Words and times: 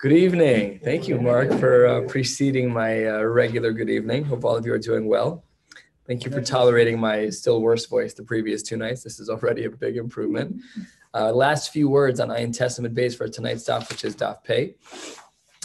Good 0.00 0.12
evening. 0.12 0.80
Thank 0.84 1.08
you, 1.08 1.20
Mark, 1.20 1.52
for 1.58 1.86
uh, 1.86 2.00
preceding 2.02 2.72
my 2.72 3.06
uh, 3.06 3.22
regular 3.22 3.72
good 3.72 3.90
evening. 3.90 4.24
Hope 4.24 4.44
all 4.44 4.56
of 4.56 4.64
you 4.64 4.72
are 4.72 4.78
doing 4.78 5.08
well. 5.08 5.44
Thank 6.06 6.24
you 6.24 6.30
for 6.30 6.40
tolerating 6.40 6.98
my 6.98 7.28
still 7.30 7.60
worse 7.60 7.84
voice 7.84 8.14
the 8.14 8.22
previous 8.22 8.62
two 8.62 8.76
nights. 8.76 9.02
This 9.02 9.20
is 9.20 9.28
already 9.28 9.64
a 9.64 9.70
big 9.70 9.96
improvement. 9.96 10.62
Uh, 11.12 11.32
last 11.32 11.72
few 11.72 11.88
words 11.88 12.20
on 12.20 12.28
Ayin 12.28 12.56
Tes 12.56 12.78
Amud 12.78 12.94
Beis 12.94 13.16
for 13.16 13.28
tonight's 13.28 13.64
daf, 13.64 13.88
which 13.90 14.04
is 14.04 14.14
daf 14.14 14.44
pay. 14.44 14.76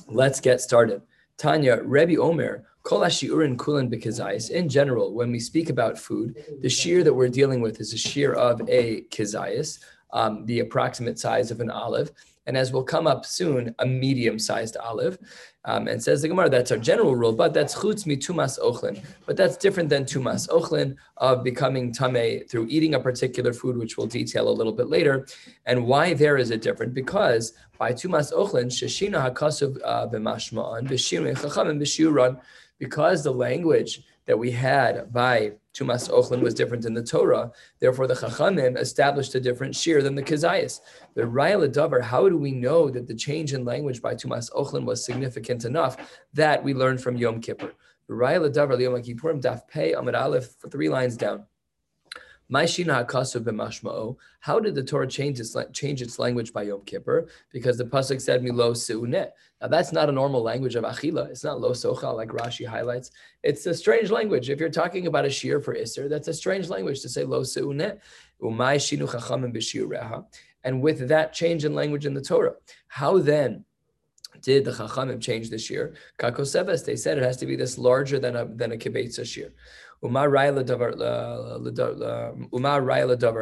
Let's 0.08 0.42
get 0.42 0.62
started. 0.62 1.02
Tanya, 1.38 1.82
Rebbe 1.84 2.20
Omer, 2.20 2.66
Kol 2.84 3.02
Ashiurin 3.02 3.58
Kulan 3.58 3.90
Bekizais. 3.90 4.50
In 4.50 4.68
general, 4.68 5.14
when 5.14 5.32
we 5.32 5.40
speak 5.40 5.70
about 5.70 5.98
food, 5.98 6.44
the 6.62 6.70
shear 6.70 7.04
that 7.04 7.14
we're 7.14 7.30
dealing 7.30 7.62
with 7.62 7.80
is 7.80 7.94
a 7.94 7.98
shear 7.98 8.34
of 8.34 8.62
a 8.68 9.04
kizayis, 9.04 9.80
um, 10.14 10.46
the 10.46 10.60
approximate 10.60 11.20
size 11.20 11.52
of 11.52 11.60
an 11.60 11.70
olive 11.70 12.12
and 12.46 12.58
as 12.58 12.72
will 12.74 12.84
come 12.84 13.08
up 13.08 13.26
soon, 13.26 13.74
a 13.80 13.86
medium-sized 13.86 14.78
olive. 14.78 15.18
Um, 15.66 15.88
and 15.88 16.04
says 16.04 16.22
the 16.22 16.28
Gemara, 16.28 16.50
that's 16.50 16.72
our 16.72 16.78
general 16.78 17.16
rule, 17.16 17.32
but 17.32 17.54
that's 17.54 17.74
chutz 17.74 18.06
tumas 18.06 18.60
ochlin. 18.60 19.02
But 19.26 19.38
that's 19.38 19.56
different 19.56 19.88
than 19.88 20.04
tumas 20.04 20.50
ochlin 20.50 20.98
of 21.18 21.42
becoming 21.42 21.94
tame 21.94 22.46
through 22.50 22.68
eating 22.70 22.96
a 22.96 23.00
particular 23.00 23.54
food, 23.54 23.78
which 23.78 23.96
we'll 23.96 24.08
detail 24.08 24.50
a 24.50 24.52
little 24.52 24.74
bit 24.74 24.90
later. 24.90 25.26
And 25.66 25.88
why 25.88 26.14
there 26.14 26.36
is 26.36 26.52
it 26.52 26.62
different? 26.62 26.94
Because 26.94 27.54
by 27.78 27.94
tumas 27.94 28.34
ochlin, 28.34 28.66
sheshina 28.66 29.32
hakasuv 29.32 29.78
uh, 29.86 30.08
b'mashma'an 30.08 30.90
b'shirin 30.90 31.38
chachamim 31.38 31.80
b'shiuran, 31.80 32.42
because 32.78 33.24
the 33.24 33.32
language 33.32 34.02
that 34.26 34.38
we 34.38 34.52
had 34.52 35.14
by 35.14 35.54
Tumas 35.74 36.10
Ochlin 36.10 36.42
was 36.42 36.54
different 36.54 36.86
in 36.86 36.94
the 36.94 37.04
Torah. 37.04 37.52
Therefore, 37.80 38.08
the 38.08 38.14
Chachamim 38.14 38.78
established 38.78 39.34
a 39.36 39.40
different 39.40 39.76
shear 39.76 40.02
than 40.02 40.16
the 40.16 40.22
Kazayas. 40.22 40.82
The 41.16 41.24
Raya 41.24 41.68
Davar, 41.68 42.02
how 42.02 42.30
do 42.30 42.38
we 42.38 42.52
know 42.52 42.90
that 42.90 43.08
the 43.08 43.16
change 43.16 43.54
in 43.54 43.66
language 43.66 44.02
by 44.02 44.14
Tumas 44.14 44.52
Ochlin 44.52 44.86
was 44.86 45.04
significant 45.04 45.66
enough 45.66 45.98
that 46.34 46.64
we 46.64 46.74
learned 46.74 47.02
from 47.02 47.18
Yom 47.18 47.42
Kippur? 47.42 47.74
The 48.08 48.14
Raya 48.14 48.54
Davar, 48.54 48.80
Yom 48.80 49.02
Kippurim, 49.02 49.42
Daf 49.42 49.68
Pei, 49.68 49.94
Amid 49.94 50.16
Aleph, 50.16 50.56
three 50.70 50.90
lines 50.90 51.18
down. 51.18 51.46
How 52.52 52.66
did 54.60 54.76
the 54.76 54.84
Torah 54.86 55.08
change 55.08 55.40
its, 55.40 55.56
change 55.72 56.02
its 56.02 56.20
language 56.20 56.52
by 56.52 56.64
Yom 56.64 56.82
Kippur? 56.82 57.28
Because 57.52 57.78
the 57.78 57.86
pasuk 57.86 58.22
said 58.22 58.44
"milo 58.44 58.74
seuneh." 58.74 59.30
Now 59.62 59.68
that's 59.68 59.94
not 59.94 60.10
a 60.10 60.12
normal 60.12 60.44
language 60.44 60.76
of 60.76 60.84
achila. 60.84 61.30
It's 61.30 61.44
not 61.44 61.62
lo 61.62 61.72
socha 61.72 62.14
like 62.16 62.30
Rashi 62.30 62.66
highlights. 62.66 63.12
It's 63.44 63.66
a 63.66 63.74
strange 63.74 64.12
language. 64.12 64.50
If 64.50 64.60
you're 64.60 64.70
talking 64.70 65.08
about 65.08 65.26
a 65.26 65.30
shear 65.30 65.62
for 65.62 65.74
Isser, 65.74 66.10
that's 66.10 66.28
a 66.28 66.34
strange 66.34 66.70
language 66.70 67.02
to 67.02 67.10
say 67.10 67.24
lo 67.24 67.42
seuneh. 67.42 67.98
Umay 68.42 68.76
shinu 68.76 69.08
chachamim 69.08 70.26
And 70.66 70.82
with 70.82 71.08
that 71.08 71.34
change 71.34 71.64
in 71.64 71.74
language 71.74 72.06
in 72.06 72.14
the 72.14 72.22
Torah, 72.22 72.56
how 72.88 73.20
then? 73.20 73.66
Did 74.42 74.66
the 74.66 74.72
Chachamim 74.72 75.22
change 75.22 75.52
this 75.52 75.70
year? 75.70 75.94
Kakoseves, 76.18 76.84
they 76.86 76.96
said 76.96 77.18
it 77.18 77.24
has 77.24 77.38
to 77.38 77.46
be 77.46 77.56
this 77.56 77.78
larger 77.78 78.20
than 78.20 78.36
a 78.36 78.46
than 78.46 78.72
a 78.72 78.78
kibbutz 78.78 79.24
shear. 79.26 79.54
Umar 80.04 80.30
Raila 80.30 80.64
Davar 80.64 80.94
uh, 81.00 82.34
um, 82.34 82.50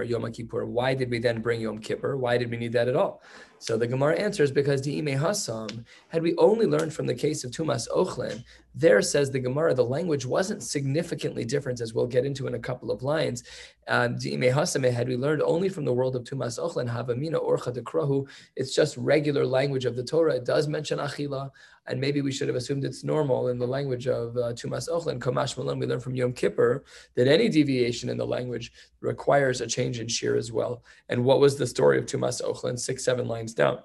Yom 0.04 0.32
Kippur. 0.32 0.66
Why 0.66 0.94
did 0.94 1.10
we 1.10 1.20
then 1.20 1.42
bring 1.42 1.62
Yom 1.62 1.80
Kippur? 1.80 2.18
Why 2.18 2.38
did 2.38 2.52
we 2.52 2.58
need 2.58 2.74
that 2.74 2.88
at 2.88 2.96
all? 2.96 3.22
So 3.62 3.78
the 3.78 3.86
Gemara 3.86 4.18
answers 4.18 4.52
because 4.52 4.82
the 4.82 4.98
Ime 4.98 5.20
Hassam, 5.20 5.86
had 6.08 6.24
we 6.24 6.36
only 6.38 6.66
learned 6.66 6.96
from 6.96 7.06
the 7.06 7.14
case 7.14 7.44
of 7.44 7.52
Tumas 7.52 7.88
Ochlin, 7.96 8.44
there 8.74 9.04
says 9.04 9.30
the 9.30 9.40
Gemara, 9.40 9.76
the 9.76 9.86
language 9.86 10.26
wasn't 10.26 10.64
significantly 10.64 11.46
different, 11.46 11.80
as 11.80 11.94
we'll 11.94 12.08
get 12.08 12.26
into 12.26 12.48
in 12.48 12.56
a 12.56 12.60
couple 12.60 12.90
of 12.90 13.04
lines. 13.04 13.44
Um, 13.88 14.18
the 14.18 14.34
Ime 14.34 14.52
Hassam, 14.52 14.82
had 14.84 15.08
we 15.08 15.16
learned 15.16 15.44
only 15.44 15.70
from 15.70 15.86
the 15.86 15.94
world 15.94 16.16
of 16.16 16.24
Tumas 16.24 16.58
Ochlin, 16.58 16.90
Havamina 16.90 17.40
Orcha 17.40 17.72
Dekrahu, 17.72 18.28
it's 18.56 18.74
just 18.74 18.98
regular 18.98 19.46
language 19.46 19.86
of 19.86 19.96
the 19.96 20.04
Torah. 20.04 20.38
It 20.38 20.46
does 20.46 20.68
mention 20.68 20.98
Achila, 20.98 21.52
and 21.88 22.00
maybe 22.00 22.22
we 22.22 22.32
should 22.32 22.48
have 22.48 22.56
assumed 22.56 22.86
it's 22.86 23.04
normal 23.04 23.50
in 23.50 23.58
the 23.58 23.68
language 23.68 24.08
of 24.08 24.38
uh, 24.38 24.54
Tumas 24.54 24.88
Ochlin. 24.88 25.20
Kamash 25.20 25.58
Malan, 25.58 25.80
we 25.80 25.86
learn 25.86 26.00
from 26.00 26.16
Yom 26.16 26.32
Kippur 26.32 26.84
that 27.16 27.28
any 27.28 27.50
deviation 27.50 28.08
in 28.08 28.18
the 28.18 28.26
language 28.26 28.72
requires 29.02 29.62
a 29.62 29.68
change 29.68 30.00
in 30.00 30.08
shear 30.08 30.36
as 30.36 30.52
well. 30.52 30.84
And 31.10 31.26
what 31.26 31.40
was 31.40 31.58
the 31.58 31.68
story 31.68 31.98
of 31.98 32.06
Tumas 32.06 32.42
Ochlin? 32.42 32.80
Six, 32.80 33.04
seven 33.04 33.28
lines 33.28 33.51
down. 33.54 33.80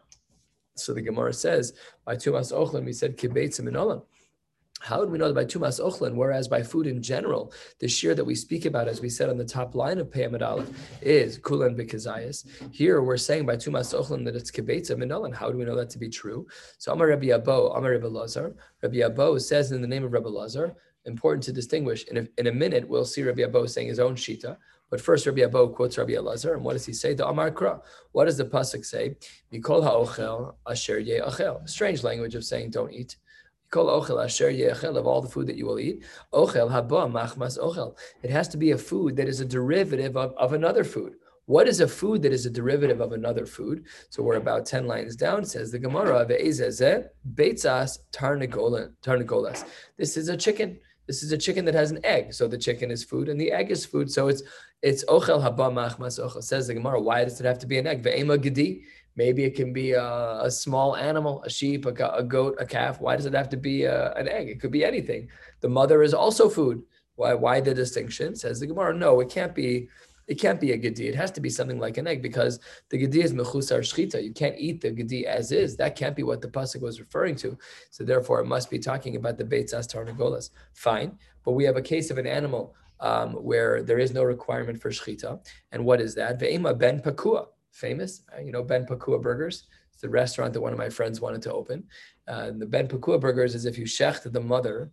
So 0.76 0.92
the 0.92 1.02
Gemara 1.02 1.32
says, 1.32 1.72
by 2.04 2.16
Tumas 2.16 2.52
Ochlin, 2.52 2.84
we 2.84 2.92
said 2.92 3.16
Kibetzim 3.16 3.68
in. 3.68 4.02
How 4.80 5.00
would 5.00 5.10
we 5.10 5.18
know 5.18 5.32
that 5.32 5.34
by 5.34 5.44
tumas 5.44 5.80
ochlin, 5.80 6.14
whereas 6.14 6.48
by 6.48 6.62
food 6.62 6.86
in 6.86 7.02
general, 7.02 7.52
the 7.80 7.88
shear 7.88 8.14
that 8.14 8.24
we 8.24 8.34
speak 8.34 8.66
about, 8.66 8.88
as 8.88 9.00
we 9.00 9.08
said 9.08 9.30
on 9.30 9.38
the 9.38 9.44
top 9.44 9.74
line 9.74 9.98
of 9.98 10.10
Peyamid 10.10 10.42
Aleph, 10.42 10.68
is 11.00 11.38
kulan 11.38 11.74
b'kazayas. 11.74 12.46
Here 12.72 13.00
we're 13.00 13.16
saying 13.16 13.46
by 13.46 13.56
tumas 13.56 13.98
ochlin 13.98 14.24
that 14.26 14.36
it's 14.36 14.50
kibetza 14.50 14.92
minolan. 14.92 15.34
How 15.34 15.50
do 15.50 15.56
we 15.56 15.64
know 15.64 15.76
that 15.76 15.90
to 15.90 15.98
be 15.98 16.10
true? 16.10 16.46
So 16.78 16.92
Amar 16.92 17.08
Rabbi 17.08 17.30
Abba, 17.30 17.50
Amar 17.50 17.92
Rabbi 17.92 18.06
Lazar. 18.06 18.54
Rabbi 18.82 18.98
Abba 18.98 19.40
says 19.40 19.72
in 19.72 19.80
the 19.80 19.88
name 19.88 20.04
of 20.04 20.12
Rabbi 20.12 20.28
Lazar, 20.28 20.76
important 21.06 21.42
to 21.44 21.52
distinguish. 21.52 22.04
In 22.04 22.18
a, 22.18 22.26
in 22.36 22.46
a 22.48 22.52
minute, 22.52 22.86
we'll 22.86 23.06
see 23.06 23.22
Rabbi 23.22 23.42
Abba 23.42 23.66
saying 23.68 23.88
his 23.88 23.98
own 23.98 24.14
shita. 24.14 24.58
But 24.90 25.00
first, 25.00 25.26
Rabbi 25.26 25.42
Abba 25.42 25.68
quotes 25.68 25.98
Rabbi 25.98 26.12
Elazar, 26.12 26.54
and 26.54 26.64
what 26.64 26.74
does 26.74 26.86
he 26.86 26.92
say? 26.92 27.14
The 27.14 27.26
Amar 27.26 27.50
Kra. 27.50 27.80
What 28.12 28.26
does 28.26 28.36
the 28.36 28.44
pasuk 28.44 28.84
say? 28.84 29.16
Mikol 29.52 29.82
ha'ochel 29.82 30.54
asher 30.68 31.00
achel. 31.00 31.68
Strange 31.68 32.04
language 32.04 32.34
of 32.34 32.44
saying 32.44 32.70
don't 32.70 32.92
eat. 32.92 33.16
Kol 33.70 33.86
ochel 33.86 34.24
asher 34.24 34.50
yechel 34.50 34.96
of 34.96 35.06
all 35.06 35.20
the 35.20 35.28
food 35.28 35.48
that 35.48 35.56
you 35.56 35.66
will 35.66 35.80
eat. 35.80 36.04
Ochel 36.32 36.70
haba 36.70 37.10
machmas 37.10 37.58
ochel. 37.58 37.96
It 38.22 38.30
has 38.30 38.46
to 38.48 38.56
be 38.56 38.70
a 38.70 38.78
food 38.78 39.16
that 39.16 39.26
is 39.28 39.40
a 39.40 39.44
derivative 39.44 40.16
of, 40.16 40.32
of 40.36 40.52
another 40.52 40.84
food. 40.84 41.14
What 41.46 41.68
is 41.68 41.80
a 41.80 41.86
food 41.86 42.22
that 42.22 42.32
is 42.32 42.44
a 42.44 42.50
derivative 42.50 43.00
of 43.00 43.12
another 43.12 43.46
food? 43.46 43.86
So 44.10 44.22
we're 44.22 44.34
about 44.34 44.66
10 44.66 44.86
lines 44.88 45.14
down, 45.14 45.44
says 45.44 45.70
the 45.70 45.78
Gemara, 45.78 46.26
beitzas 46.26 47.98
tarnagolas. 48.12 49.64
This 49.96 50.16
is 50.16 50.28
a 50.28 50.36
chicken. 50.36 50.78
This 51.06 51.22
is 51.22 51.32
a 51.32 51.38
chicken 51.38 51.64
that 51.66 51.74
has 51.74 51.90
an 51.90 52.00
egg. 52.04 52.34
So 52.34 52.48
the 52.48 52.58
chicken 52.58 52.90
is 52.90 53.04
food 53.04 53.28
and 53.28 53.40
the 53.40 53.52
egg 53.52 53.70
is 53.70 53.86
food. 53.86 54.10
So 54.10 54.28
it's 54.28 54.42
it's 54.82 55.04
ochel 55.04 55.40
haba 55.42 55.72
machmas 55.72 56.18
ochel. 56.20 56.42
Says 56.42 56.66
the 56.66 56.74
Gemara, 56.74 57.00
why 57.00 57.24
does 57.24 57.40
it 57.40 57.46
have 57.46 57.58
to 57.60 57.66
be 57.66 57.78
an 57.78 57.86
egg? 57.86 58.02
Ve'ema 58.02 58.40
gedi. 58.40 58.84
Maybe 59.16 59.44
it 59.44 59.54
can 59.54 59.72
be 59.72 59.92
a, 59.92 60.40
a 60.42 60.50
small 60.50 60.94
animal, 60.94 61.42
a 61.44 61.48
sheep, 61.48 61.86
a, 61.86 61.90
a, 61.90 62.22
goat, 62.22 62.56
a 62.60 62.66
calf. 62.66 63.00
Why 63.00 63.16
does 63.16 63.24
it 63.24 63.32
have 63.32 63.48
to 63.48 63.56
be 63.56 63.84
a, 63.84 64.12
an 64.12 64.28
egg? 64.28 64.50
It 64.50 64.60
could 64.60 64.70
be 64.70 64.84
anything. 64.84 65.30
The 65.62 65.70
mother 65.70 66.02
is 66.02 66.12
also 66.12 66.50
food. 66.50 66.82
Why? 67.14 67.32
Why 67.32 67.60
the 67.60 67.72
distinction? 67.72 68.36
Says 68.36 68.60
the 68.60 68.66
Gemara. 68.66 68.94
No, 68.94 69.20
it 69.20 69.30
can't 69.30 69.54
be. 69.54 69.88
It 70.26 70.40
can't 70.40 70.60
be 70.60 70.72
a 70.72 70.76
gedi. 70.76 71.08
It 71.08 71.14
has 71.14 71.30
to 71.32 71.40
be 71.40 71.50
something 71.50 71.78
like 71.78 71.98
an 71.98 72.06
egg 72.06 72.22
because 72.22 72.58
the 72.90 72.98
gedi 72.98 73.22
is 73.22 73.32
mechusar 73.32 73.80
shchita. 73.80 74.22
You 74.22 74.32
can't 74.32 74.56
eat 74.58 74.80
the 74.80 74.90
gedi 74.90 75.26
as 75.26 75.52
is. 75.52 75.76
That 75.76 75.96
can't 75.96 76.16
be 76.16 76.22
what 76.22 76.40
the 76.40 76.48
pasuk 76.48 76.80
was 76.80 77.00
referring 77.00 77.36
to. 77.36 77.56
So 77.90 78.04
therefore, 78.04 78.40
it 78.40 78.46
must 78.46 78.70
be 78.70 78.78
talking 78.78 79.16
about 79.16 79.38
the 79.38 79.44
beitzas 79.44 79.86
tarnagolas. 79.86 80.50
Fine, 80.74 81.18
but 81.44 81.52
we 81.52 81.64
have 81.64 81.76
a 81.76 81.82
case 81.82 82.10
of 82.10 82.18
an 82.18 82.26
animal 82.26 82.74
um, 83.00 83.34
where 83.34 83.82
there 83.82 83.98
is 83.98 84.12
no 84.12 84.24
requirement 84.24 84.80
for 84.80 84.90
shchita. 84.90 85.46
And 85.72 85.84
what 85.84 86.00
is 86.00 86.14
that? 86.16 86.40
Ve'ema 86.40 86.76
ben 86.76 87.00
pakua 87.00 87.46
famous. 87.76 88.22
Uh, 88.34 88.40
you 88.40 88.52
know, 88.52 88.62
Ben 88.62 88.86
Pakua 88.86 89.20
Burgers. 89.20 89.64
It's 89.92 90.00
the 90.00 90.08
restaurant 90.08 90.52
that 90.54 90.60
one 90.60 90.72
of 90.72 90.78
my 90.78 90.88
friends 90.88 91.20
wanted 91.20 91.42
to 91.42 91.52
open. 91.52 91.84
Uh, 92.26 92.50
the 92.56 92.66
Ben 92.66 92.88
Pakua 92.88 93.20
Burgers 93.20 93.54
is 93.54 93.66
if 93.66 93.78
you 93.78 93.84
shecht 93.84 94.30
the 94.30 94.40
mother 94.40 94.90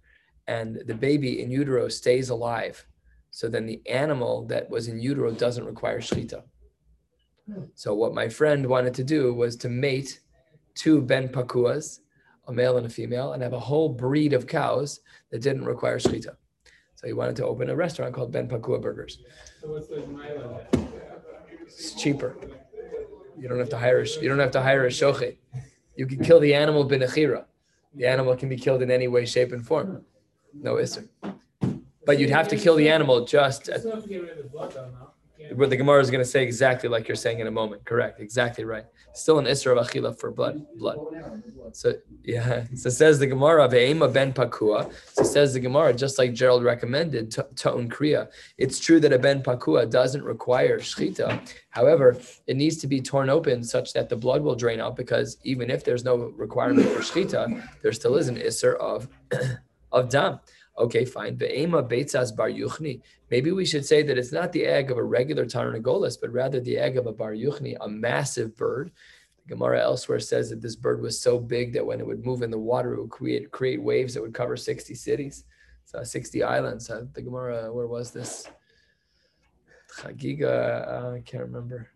and 0.47 0.81
the 0.85 0.93
baby 0.93 1.41
in 1.41 1.49
utero 1.49 1.87
stays 1.87 2.29
alive. 2.29 2.85
So 3.35 3.49
then 3.49 3.65
the 3.65 3.81
animal 3.87 4.45
that 4.45 4.69
was 4.69 4.87
in 4.87 4.99
utero 4.99 5.31
doesn't 5.31 5.65
require 5.65 5.99
shchita. 5.99 6.43
So 7.73 7.95
what 7.95 8.13
my 8.13 8.29
friend 8.29 8.67
wanted 8.67 8.93
to 8.93 9.03
do 9.03 9.33
was 9.33 9.55
to 9.57 9.69
mate 9.69 10.19
two 10.75 11.01
Ben 11.01 11.27
Pakuas, 11.27 12.01
a 12.47 12.53
male 12.53 12.77
and 12.77 12.85
a 12.85 12.89
female, 12.89 13.33
and 13.33 13.41
have 13.41 13.53
a 13.53 13.59
whole 13.59 13.89
breed 13.89 14.33
of 14.33 14.45
cows 14.45 14.99
that 15.31 15.41
didn't 15.41 15.65
require 15.65 15.97
shchita. 15.97 16.35
So 16.93 17.07
he 17.07 17.13
wanted 17.13 17.35
to 17.37 17.47
open 17.47 17.71
a 17.71 17.75
restaurant 17.75 18.13
called 18.13 18.31
Ben 18.31 18.47
Pakua 18.47 18.79
Burgers. 18.79 19.17
So 19.59 19.71
what's 19.71 19.87
the 19.87 20.05
It's 21.63 21.95
cheaper. 21.95 22.37
You 23.35 23.49
don't 23.49 23.57
have 23.57 23.69
to 23.69 23.79
hire 23.79 24.01
a, 24.01 24.07
you 24.21 24.29
don't 24.29 24.37
have 24.37 24.51
to 24.51 24.61
hire 24.61 24.85
a 24.85 24.89
shochet. 24.89 25.37
You 25.95 26.05
can 26.05 26.23
kill 26.23 26.39
the 26.39 26.53
animal 26.53 26.87
binachira. 26.87 27.45
The 27.95 28.05
animal 28.05 28.35
can 28.35 28.47
be 28.47 28.57
killed 28.57 28.83
in 28.83 28.91
any 28.91 29.07
way, 29.07 29.25
shape, 29.25 29.53
and 29.53 29.65
form. 29.65 30.05
No 30.53 30.75
isser. 30.75 31.07
But 32.05 32.19
you'd 32.19 32.29
have 32.29 32.47
to 32.49 32.57
kill 32.57 32.75
the 32.75 32.89
animal 32.89 33.25
just. 33.25 33.69
At, 33.69 33.83
but 35.55 35.69
the 35.69 35.75
Gemara 35.77 36.01
is 36.01 36.09
going 36.09 36.23
to 36.23 36.29
say 36.29 36.43
exactly 36.43 36.89
like 36.89 37.07
you're 37.07 37.15
saying 37.15 37.39
in 37.39 37.47
a 37.47 37.51
moment. 37.51 37.85
Correct. 37.85 38.19
Exactly 38.19 38.63
right. 38.63 38.85
Still 39.13 39.39
an 39.39 39.45
Isra 39.45 39.77
of 39.77 39.87
Achila 39.87 40.17
for 40.17 40.31
blood. 40.31 40.65
Blood. 40.77 40.97
So 41.73 41.93
yeah. 42.23 42.65
So 42.75 42.89
says 42.89 43.19
the 43.19 43.27
Gemara 43.27 43.67
Ve'ema 43.67 44.11
ben 44.11 44.33
Pakua. 44.33 44.91
So 45.13 45.23
says 45.23 45.53
the 45.53 45.59
Gemara, 45.59 45.93
just 45.93 46.17
like 46.17 46.33
Gerald 46.33 46.63
recommended, 46.63 47.31
Ta'un 47.55 47.89
Kriya. 47.89 48.29
It's 48.57 48.79
true 48.79 48.99
that 49.01 49.13
a 49.13 49.19
ben 49.19 49.43
Pakua 49.43 49.89
doesn't 49.89 50.23
require 50.23 50.79
Shchita. 50.79 51.47
However, 51.69 52.17
it 52.47 52.55
needs 52.55 52.77
to 52.77 52.87
be 52.87 53.01
torn 53.01 53.29
open 53.29 53.63
such 53.63 53.93
that 53.93 54.09
the 54.09 54.15
blood 54.15 54.41
will 54.41 54.55
drain 54.55 54.79
out 54.79 54.95
because 54.95 55.37
even 55.43 55.69
if 55.69 55.83
there's 55.83 56.03
no 56.03 56.33
requirement 56.35 56.87
for 56.89 56.99
Shchita, 56.99 57.81
there 57.81 57.91
still 57.91 58.15
is 58.15 58.27
an 58.27 58.37
Isra 58.37 58.75
of 58.77 59.07
of 59.91 60.09
Dam. 60.09 60.39
Okay, 60.77 61.05
fine. 61.05 61.35
Be'ema 61.35 61.83
beitzas 61.83 62.35
bar 62.35 62.49
yuchni. 62.49 63.01
Maybe 63.29 63.51
we 63.51 63.65
should 63.65 63.85
say 63.85 64.01
that 64.03 64.17
it's 64.17 64.31
not 64.31 64.51
the 64.51 64.65
egg 64.65 64.89
of 64.89 64.97
a 64.97 65.03
regular 65.03 65.45
tarnagolas, 65.45 66.17
but 66.19 66.31
rather 66.31 66.59
the 66.59 66.77
egg 66.77 66.97
of 66.97 67.05
a 67.05 67.11
bar 67.11 67.33
yuchni, 67.33 67.75
a 67.79 67.87
massive 67.87 68.55
bird. 68.55 68.91
The 69.45 69.55
Gemara 69.55 69.81
elsewhere 69.81 70.19
says 70.19 70.49
that 70.49 70.61
this 70.61 70.75
bird 70.75 71.01
was 71.01 71.19
so 71.19 71.37
big 71.37 71.73
that 71.73 71.85
when 71.85 71.99
it 71.99 72.07
would 72.07 72.25
move 72.25 72.41
in 72.41 72.49
the 72.49 72.57
water, 72.57 72.93
it 72.93 73.01
would 73.01 73.11
create 73.11 73.51
create 73.51 73.81
waves 73.81 74.13
that 74.13 74.21
would 74.21 74.33
cover 74.33 74.57
60 74.57 74.95
cities, 74.95 75.43
so 75.85 76.03
60 76.03 76.41
islands. 76.41 76.87
The 76.87 77.21
Gemara, 77.21 77.71
where 77.71 77.87
was 77.87 78.11
this? 78.11 78.47
Chagiga, 79.99 80.87
uh, 80.87 81.15
I 81.17 81.21
can't 81.21 81.43
remember 81.43 81.87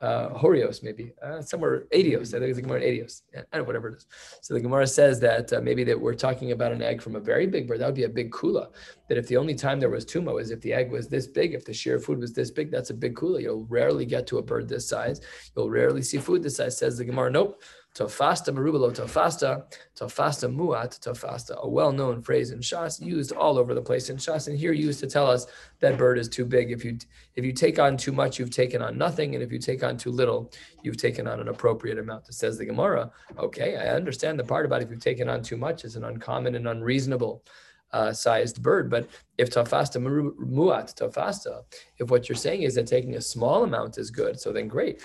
uh, 0.00 0.30
Horios, 0.30 0.82
maybe 0.82 1.12
uh, 1.22 1.40
somewhere 1.40 1.84
Adios. 1.94 2.34
I 2.34 2.38
think 2.38 2.50
it's 2.50 2.56
the 2.56 2.62
Gemara 2.62 2.80
Adios. 2.80 3.22
Yeah, 3.32 3.40
I 3.52 3.56
don't 3.56 3.62
know, 3.62 3.66
whatever 3.66 3.88
it 3.88 3.96
is. 3.96 4.06
So 4.40 4.54
the 4.54 4.60
Gemara 4.60 4.86
says 4.86 5.20
that 5.20 5.52
uh, 5.52 5.60
maybe 5.60 5.84
that 5.84 6.00
we're 6.00 6.14
talking 6.14 6.52
about 6.52 6.72
an 6.72 6.82
egg 6.82 7.02
from 7.02 7.16
a 7.16 7.20
very 7.20 7.46
big 7.46 7.68
bird. 7.68 7.80
That 7.80 7.86
would 7.86 7.94
be 7.94 8.04
a 8.04 8.08
big 8.08 8.30
kula. 8.30 8.68
That 9.08 9.18
if 9.18 9.28
the 9.28 9.36
only 9.36 9.54
time 9.54 9.80
there 9.80 9.90
was 9.90 10.04
tuma 10.04 10.40
is 10.40 10.50
if 10.50 10.60
the 10.60 10.72
egg 10.72 10.90
was 10.90 11.08
this 11.08 11.26
big, 11.26 11.54
if 11.54 11.64
the 11.64 11.74
sheer 11.74 11.98
food 11.98 12.20
was 12.20 12.32
this 12.32 12.50
big, 12.50 12.70
that's 12.70 12.90
a 12.90 12.94
big 12.94 13.14
kula. 13.14 13.42
You'll 13.42 13.66
rarely 13.66 14.06
get 14.06 14.26
to 14.28 14.38
a 14.38 14.42
bird 14.42 14.68
this 14.68 14.88
size. 14.88 15.20
You'll 15.56 15.70
rarely 15.70 16.02
see 16.02 16.18
food 16.18 16.42
this 16.42 16.56
size. 16.56 16.78
Says 16.78 16.98
the 16.98 17.04
Gemara, 17.04 17.30
nope. 17.30 17.62
Tofasta 17.94 18.54
merubalo 18.54 18.90
tofasta, 18.90 19.64
tofasta 19.94 20.50
muat 20.50 20.98
tofasta, 21.00 21.56
a 21.62 21.68
well-known 21.68 22.22
phrase 22.22 22.50
in 22.50 22.60
Shas, 22.60 22.98
used 22.98 23.32
all 23.32 23.58
over 23.58 23.74
the 23.74 23.82
place 23.82 24.08
in 24.08 24.16
Shas, 24.16 24.48
and 24.48 24.58
here 24.58 24.72
used 24.72 25.00
to 25.00 25.06
tell 25.06 25.30
us 25.30 25.46
that 25.80 25.98
bird 25.98 26.18
is 26.18 26.26
too 26.26 26.46
big. 26.46 26.70
If 26.70 26.86
you 26.86 26.96
if 27.34 27.44
you 27.44 27.52
take 27.52 27.78
on 27.78 27.98
too 27.98 28.12
much, 28.12 28.38
you've 28.38 28.50
taken 28.50 28.80
on 28.80 28.96
nothing, 28.96 29.34
and 29.34 29.44
if 29.44 29.52
you 29.52 29.58
take 29.58 29.84
on 29.84 29.98
too 29.98 30.10
little, 30.10 30.50
you've 30.82 30.96
taken 30.96 31.26
on 31.26 31.38
an 31.38 31.48
appropriate 31.48 31.98
amount. 31.98 32.28
It 32.30 32.34
says 32.34 32.56
the 32.56 32.64
Gemara. 32.64 33.10
Okay, 33.38 33.76
I 33.76 33.94
understand 33.94 34.38
the 34.38 34.44
part 34.44 34.64
about 34.64 34.80
if 34.80 34.90
you've 34.90 34.98
taken 34.98 35.28
on 35.28 35.42
too 35.42 35.58
much 35.58 35.84
is 35.84 35.94
an 35.94 36.04
uncommon 36.04 36.54
and 36.54 36.68
unreasonable 36.68 37.44
uh, 37.92 38.12
sized 38.12 38.62
bird. 38.62 38.90
But 38.90 39.08
if 39.38 39.50
tafasta 39.50 40.00
muat 40.00 40.94
tafasta, 40.94 41.62
if 41.98 42.10
what 42.10 42.28
you're 42.28 42.36
saying 42.36 42.62
is 42.62 42.74
that 42.74 42.86
taking 42.86 43.16
a 43.16 43.20
small 43.20 43.64
amount 43.64 43.98
is 43.98 44.10
good, 44.10 44.38
so 44.38 44.52
then 44.52 44.68
great. 44.68 45.02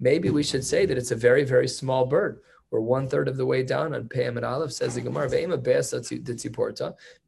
Maybe 0.00 0.30
we 0.30 0.42
should 0.42 0.64
say 0.64 0.86
that 0.86 0.98
it's 0.98 1.10
a 1.10 1.16
very, 1.16 1.44
very 1.44 1.68
small 1.68 2.06
bird. 2.06 2.40
We're 2.70 2.80
one 2.80 3.08
third 3.08 3.26
of 3.26 3.36
the 3.36 3.46
way 3.46 3.64
down 3.64 3.94
on 3.94 4.08
Pam 4.08 4.36
and 4.36 4.46
Aleph, 4.46 4.72
says 4.72 4.94
the 4.94 5.00
Gemara. 5.00 5.28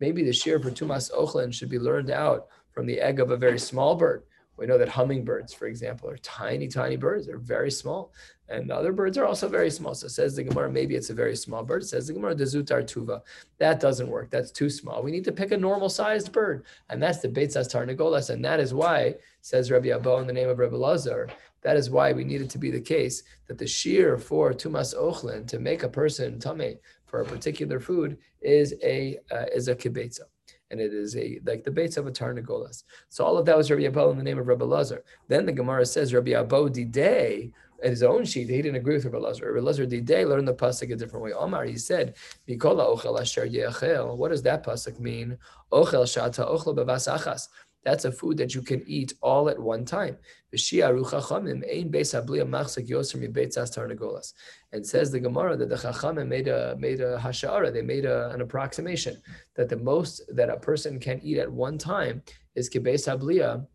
Maybe 0.01 0.23
the 0.23 0.33
shear 0.33 0.61
for 0.61 0.71
Tumas 0.71 1.53
should 1.53 1.69
be 1.69 1.79
learned 1.81 2.11
out 2.11 2.47
from 2.71 2.87
the 2.87 3.01
egg 3.01 3.19
of 3.19 3.33
a 3.33 3.37
very 3.37 3.59
small 3.59 3.97
bird. 3.97 4.23
We 4.57 4.67
know 4.67 4.79
that 4.79 4.89
hummingbirds, 4.89 5.55
for 5.55 5.67
example, 5.67 6.09
are 6.11 6.19
tiny, 6.19 6.69
tiny 6.69 6.97
birds. 6.97 7.27
They're 7.27 7.39
very 7.39 7.71
small. 7.71 8.13
And 8.49 8.71
other 8.71 8.93
birds 8.93 9.17
are 9.17 9.25
also 9.25 9.49
very 9.49 9.71
small. 9.71 9.95
So 9.95 10.09
says 10.09 10.37
the 10.37 10.45
Gemara, 10.45 10.71
maybe 10.71 10.95
it's 10.95 11.11
a 11.11 11.15
very 11.15 11.35
small 11.37 11.65
bird. 11.65 11.83
It 11.83 11.87
says 11.87 12.07
the 12.07 12.13
Gemara, 12.13 12.35
Dezutar 12.35 12.83
Tuva. 12.83 13.23
That 13.59 13.81
doesn't 13.81 14.09
work. 14.09 14.31
That's 14.31 14.51
too 14.51 14.69
small. 14.69 15.03
We 15.03 15.11
need 15.11 15.25
to 15.25 15.33
pick 15.33 15.53
a 15.53 15.57
normal 15.57 15.89
sized 15.89 16.33
bird. 16.33 16.67
And 16.91 17.03
that's 17.03 17.19
the 17.19 17.29
Beitzas 17.29 17.73
Tarnagolas. 17.73 18.29
And 18.29 18.45
that 18.45 18.61
is 18.61 18.75
why, 18.75 19.15
says 19.41 19.71
Rabbi 19.71 19.89
Abba 19.89 20.17
in 20.17 20.27
the 20.27 20.33
name 20.35 20.51
of 20.51 20.59
Rabbi 20.59 20.77
Lazar, 20.77 21.31
that 21.63 21.77
is 21.77 21.89
why 21.89 22.13
we 22.13 22.25
needed 22.25 22.51
to 22.51 22.59
be 22.59 22.71
the 22.71 22.81
case 22.81 23.23
that 23.47 23.57
the 23.57 23.67
shear 23.67 24.19
for 24.19 24.53
Tumas 24.53 24.95
Ochlin, 24.95 25.47
to 25.47 25.59
make 25.59 25.83
a 25.83 25.89
person 25.89 26.39
tame 26.39 26.79
for 27.07 27.21
a 27.21 27.25
particular 27.25 27.81
food, 27.81 28.19
is 28.41 28.75
a 28.83 29.19
uh, 29.31 29.47
is 29.55 29.69
a 29.69 29.75
kibetza 29.75 30.32
and 30.73 30.81
it 30.81 30.93
is 30.93 31.17
a 31.17 31.39
like 31.45 31.63
the 31.63 31.71
base 31.71 31.97
of 31.97 32.07
a 32.07 32.11
tarnagolas. 32.11 32.83
So 33.11 33.25
all 33.25 33.39
of 33.39 33.47
that 33.47 33.57
was 33.57 33.71
Rabbi 33.71 33.85
Abba 33.85 34.09
in 34.09 34.19
the 34.19 34.25
name 34.25 34.39
of 34.39 34.49
Rabbi 34.49 34.65
Lazar. 34.65 35.05
Then 35.29 35.47
the 35.47 35.53
Gemara 35.53 35.87
says 35.87 36.13
Rabbi 36.13 36.33
Abba 36.33 36.71
day 36.71 37.53
at 37.85 37.91
his 37.91 38.03
own 38.03 38.25
sheet, 38.25 38.49
he 38.49 38.63
didn't 38.63 38.77
agree 38.77 38.95
with 38.95 39.05
Rabbi 39.05 39.19
Lazar. 39.19 39.53
Rabbi 39.53 39.65
Lazar 39.65 39.87
day 39.87 40.25
learned 40.25 40.49
the 40.49 40.55
pasuk 40.55 40.93
a 40.93 40.97
different 40.97 41.25
way. 41.25 41.33
Omar, 41.33 41.65
he 41.65 41.77
said, 41.77 42.15
"Mikola 42.49 42.97
ochel 42.97 43.21
asher 43.21 43.47
yechel." 43.47 44.17
What 44.17 44.31
does 44.31 44.43
that 44.43 44.65
pasuk 44.65 44.99
mean? 44.99 45.37
Ochel 45.73 46.05
shata 46.05 46.49
ochel. 46.49 47.49
That's 47.85 48.05
a 48.05 48.13
food 48.13 48.37
that 48.39 48.55
you 48.55 48.63
can 48.63 48.85
eat 48.87 49.13
all 49.21 49.49
at 49.49 49.59
one 49.59 49.85
time. 49.85 50.17
And 50.53 50.61
says 50.61 50.71
the 55.11 55.21
Gemara 55.21 55.57
that 55.57 55.69
the 55.69 55.75
Chachamim 55.75 56.29
made 56.29 56.47
a 56.49 56.77
made 56.79 57.01
a 57.01 57.19
hashara, 57.19 57.73
they 57.73 57.83
made 57.83 58.05
a, 58.05 58.31
an 58.31 58.41
approximation 58.41 59.21
that 59.57 59.69
the 59.69 59.77
most 59.77 60.23
that 60.35 60.49
a 60.49 60.57
person 60.57 61.01
can 61.01 61.21
eat 61.23 61.39
at 61.39 61.51
one 61.51 61.79
time 61.79 62.23
is 62.55 62.71
kibeis 62.71 63.09
habliya 63.09 63.67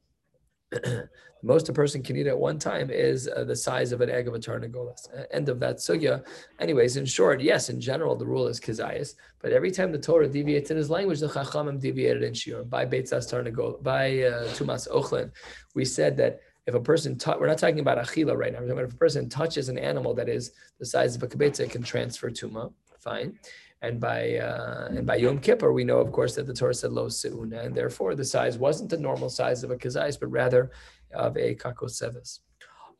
most 1.43 1.69
a 1.69 1.73
person 1.73 2.01
can 2.01 2.17
eat 2.17 2.27
at 2.27 2.37
one 2.37 2.57
time 2.57 2.89
is 2.89 3.27
uh, 3.27 3.43
the 3.43 3.55
size 3.55 3.91
of 3.91 4.01
an 4.01 4.09
egg 4.09 4.27
of 4.27 4.33
a 4.33 4.39
tarnagolas. 4.39 5.07
End 5.31 5.49
of 5.49 5.59
that 5.59 5.77
sugya. 5.77 6.25
Anyways, 6.59 6.97
in 6.97 7.05
short, 7.05 7.41
yes, 7.41 7.69
in 7.69 7.79
general, 7.79 8.15
the 8.15 8.25
rule 8.25 8.47
is 8.47 8.59
kizayis, 8.59 9.15
but 9.41 9.51
every 9.51 9.71
time 9.71 9.91
the 9.91 9.99
Torah 9.99 10.27
deviates 10.27 10.71
in 10.71 10.77
his 10.77 10.89
language, 10.89 11.19
the 11.19 11.27
chachamim 11.27 11.79
deviated 11.79 12.23
in 12.23 12.33
shiur. 12.33 12.67
By 12.67 12.85
beitzas 12.85 13.31
tarnagol, 13.31 13.81
by 13.83 14.23
uh, 14.23 14.47
tumas 14.55 14.89
ochlin, 14.89 15.31
we 15.75 15.85
said 15.85 16.17
that 16.17 16.39
if 16.65 16.73
a 16.73 16.79
person, 16.79 17.17
t- 17.17 17.31
we're 17.39 17.47
not 17.47 17.57
talking 17.57 17.79
about 17.79 17.97
achila 17.97 18.35
right 18.35 18.51
now, 18.51 18.59
we're 18.59 18.83
if 18.83 18.93
a 18.93 18.97
person 18.97 19.29
touches 19.29 19.69
an 19.69 19.77
animal 19.77 20.13
that 20.15 20.27
is 20.27 20.51
the 20.79 20.85
size 20.85 21.15
of 21.15 21.23
a 21.23 21.27
kibetza, 21.27 21.61
it 21.61 21.69
can 21.69 21.83
transfer 21.83 22.29
tuma, 22.29 22.73
fine. 22.99 23.39
And 23.83 23.99
by 23.99 24.37
uh, 24.37 24.87
and 24.89 25.05
by 25.05 25.17
Yom 25.17 25.37
Kippur, 25.37 25.71
we 25.71 25.83
know, 25.83 25.99
of 25.99 26.11
course, 26.11 26.33
that 26.35 26.47
the 26.47 26.53
Torah 26.53 26.73
said 26.73 26.91
lo 26.91 27.05
seuna, 27.05 27.63
and 27.63 27.75
therefore 27.75 28.15
the 28.15 28.25
size 28.25 28.57
wasn't 28.57 28.89
the 28.89 28.97
normal 28.97 29.29
size 29.29 29.63
of 29.63 29.69
a 29.69 29.75
kazais, 29.75 30.19
but 30.19 30.27
rather 30.27 30.71
of 31.13 31.37
a 31.37 31.55
kakosevis. 31.55 32.39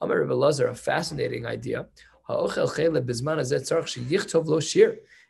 Amar 0.02 0.22
Rabbi 0.22 0.34
Lazar, 0.34 0.68
a 0.68 0.76
fascinating 0.76 1.46
idea. 1.46 1.88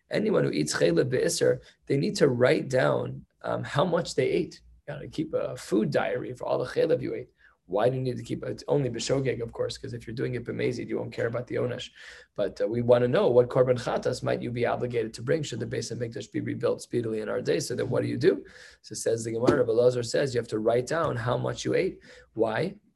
Anyone 0.09 0.43
who 0.43 0.51
eats 0.51 0.73
chaylev 0.73 1.09
be'isr, 1.09 1.59
they 1.87 1.97
need 1.97 2.15
to 2.15 2.27
write 2.27 2.69
down 2.69 3.25
um, 3.43 3.63
how 3.63 3.85
much 3.85 4.15
they 4.15 4.27
ate. 4.27 4.61
You 4.87 4.93
got 4.93 5.01
to 5.01 5.07
keep 5.07 5.33
a 5.33 5.55
food 5.55 5.91
diary 5.91 6.33
for 6.33 6.45
all 6.45 6.57
the 6.59 6.65
chaylev 6.65 7.01
you 7.01 7.13
ate. 7.13 7.29
Why 7.67 7.89
do 7.89 7.97
you 7.97 8.01
need 8.01 8.17
to 8.17 8.23
keep 8.23 8.43
it? 8.43 8.49
It's 8.49 8.63
only 8.69 8.89
b'shogeg, 8.89 9.41
of 9.41 9.51
course, 9.51 9.77
because 9.77 9.93
if 9.93 10.07
you're 10.07 10.15
doing 10.15 10.35
it 10.35 10.45
b'mezid, 10.45 10.87
you 10.87 10.97
won't 10.97 11.11
care 11.11 11.27
about 11.27 11.47
the 11.47 11.55
onesh. 11.55 11.89
But 12.35 12.59
uh, 12.61 12.67
we 12.67 12.81
want 12.81 13.03
to 13.03 13.09
know 13.09 13.27
what 13.27 13.49
korban 13.49 13.81
chatas 13.81 14.23
might 14.23 14.41
you 14.41 14.51
be 14.51 14.65
obligated 14.65 15.13
to 15.15 15.21
bring 15.21 15.43
should 15.43 15.59
the 15.59 15.65
base 15.65 15.91
of 15.91 15.99
Mikdash 15.99 16.31
be 16.31 16.39
rebuilt 16.39 16.81
speedily 16.81 17.19
in 17.19 17.27
our 17.27 17.41
day. 17.41 17.59
So 17.59 17.75
then 17.75 17.89
what 17.89 18.03
do 18.03 18.07
you 18.07 18.17
do? 18.17 18.43
So 18.81 18.95
says 18.95 19.25
the 19.25 19.33
Gemara, 19.33 19.65
Belazar 19.65 20.05
says 20.05 20.33
you 20.33 20.39
have 20.39 20.47
to 20.49 20.59
write 20.59 20.87
down 20.87 21.17
how 21.17 21.37
much 21.37 21.65
you 21.65 21.73
ate. 21.73 21.99
Why? 22.33 22.75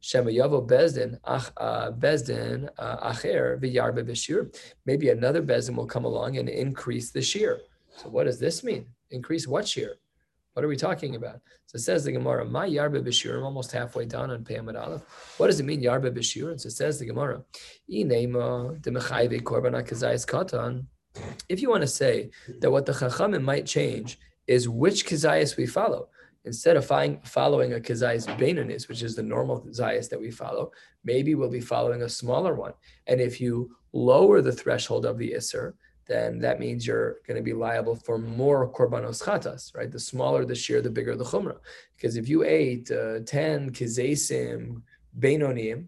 Shema 0.00 0.30
Bezdin, 0.30 1.18
uh, 1.24 1.90
Bezdin, 1.92 2.68
uh, 2.78 3.10
Acher. 3.10 4.56
Maybe 4.84 5.08
another 5.10 5.42
Bezdin 5.42 5.76
will 5.76 5.86
come 5.86 6.04
along 6.04 6.38
and 6.38 6.48
increase 6.48 7.10
the 7.10 7.22
shear. 7.22 7.60
So 7.96 8.08
what 8.08 8.24
does 8.24 8.38
this 8.38 8.64
mean? 8.64 8.86
Increase 9.10 9.46
what 9.46 9.66
shear? 9.66 9.96
What 10.54 10.64
are 10.64 10.68
we 10.68 10.76
talking 10.76 11.16
about? 11.16 11.40
So 11.66 11.76
it 11.76 11.80
says 11.80 12.04
the 12.04 12.12
Gemara, 12.12 12.44
My 12.44 12.68
Yarba 12.68 13.02
Bishur, 13.02 13.38
I'm 13.38 13.44
almost 13.44 13.72
halfway 13.72 14.04
down 14.04 14.30
on 14.30 14.44
Peyamid 14.44 14.78
Aleph. 14.78 15.02
What 15.38 15.46
does 15.46 15.60
it 15.60 15.64
mean, 15.64 15.82
Yarba 15.82 16.10
Bishur? 16.10 16.60
So 16.60 16.66
it 16.66 16.72
says 16.72 16.98
the 16.98 17.06
Gemara, 17.06 17.42
korban. 19.40 20.86
If 21.48 21.62
you 21.62 21.70
want 21.70 21.80
to 21.80 21.86
say 21.86 22.30
that 22.60 22.70
what 22.70 22.84
the 22.84 22.92
Chachamim 22.92 23.42
might 23.42 23.64
change 23.64 24.18
is 24.46 24.68
which 24.68 25.06
Kazayas 25.06 25.56
we 25.56 25.66
follow, 25.66 26.08
instead 26.44 26.76
of 26.76 26.84
following 26.84 27.72
a 27.72 27.80
Kazayas 27.80 28.26
Beinanis, 28.36 28.88
which 28.88 29.02
is 29.02 29.16
the 29.16 29.22
normal 29.22 29.62
Kazayas 29.62 30.10
that 30.10 30.20
we 30.20 30.30
follow, 30.30 30.70
maybe 31.02 31.34
we'll 31.34 31.48
be 31.48 31.60
following 31.60 32.02
a 32.02 32.08
smaller 32.10 32.54
one. 32.54 32.74
And 33.06 33.22
if 33.22 33.40
you 33.40 33.74
lower 33.94 34.42
the 34.42 34.52
threshold 34.52 35.06
of 35.06 35.16
the 35.16 35.32
Isser, 35.32 35.74
then 36.06 36.38
that 36.40 36.60
means 36.60 36.86
you're 36.86 37.16
going 37.26 37.36
to 37.36 37.42
be 37.42 37.52
liable 37.52 37.96
for 37.96 38.18
more 38.18 38.68
korbanos 38.70 39.22
chatas, 39.22 39.74
right? 39.74 39.90
The 39.90 40.00
smaller 40.00 40.44
the 40.44 40.54
shear, 40.54 40.80
the 40.82 40.90
bigger 40.90 41.16
the 41.16 41.24
chumrah. 41.24 41.58
Because 41.96 42.16
if 42.16 42.28
you 42.28 42.44
ate 42.44 42.90
uh, 42.90 43.20
10 43.24 43.70
kizesim 43.70 44.82
beinonim, 45.18 45.86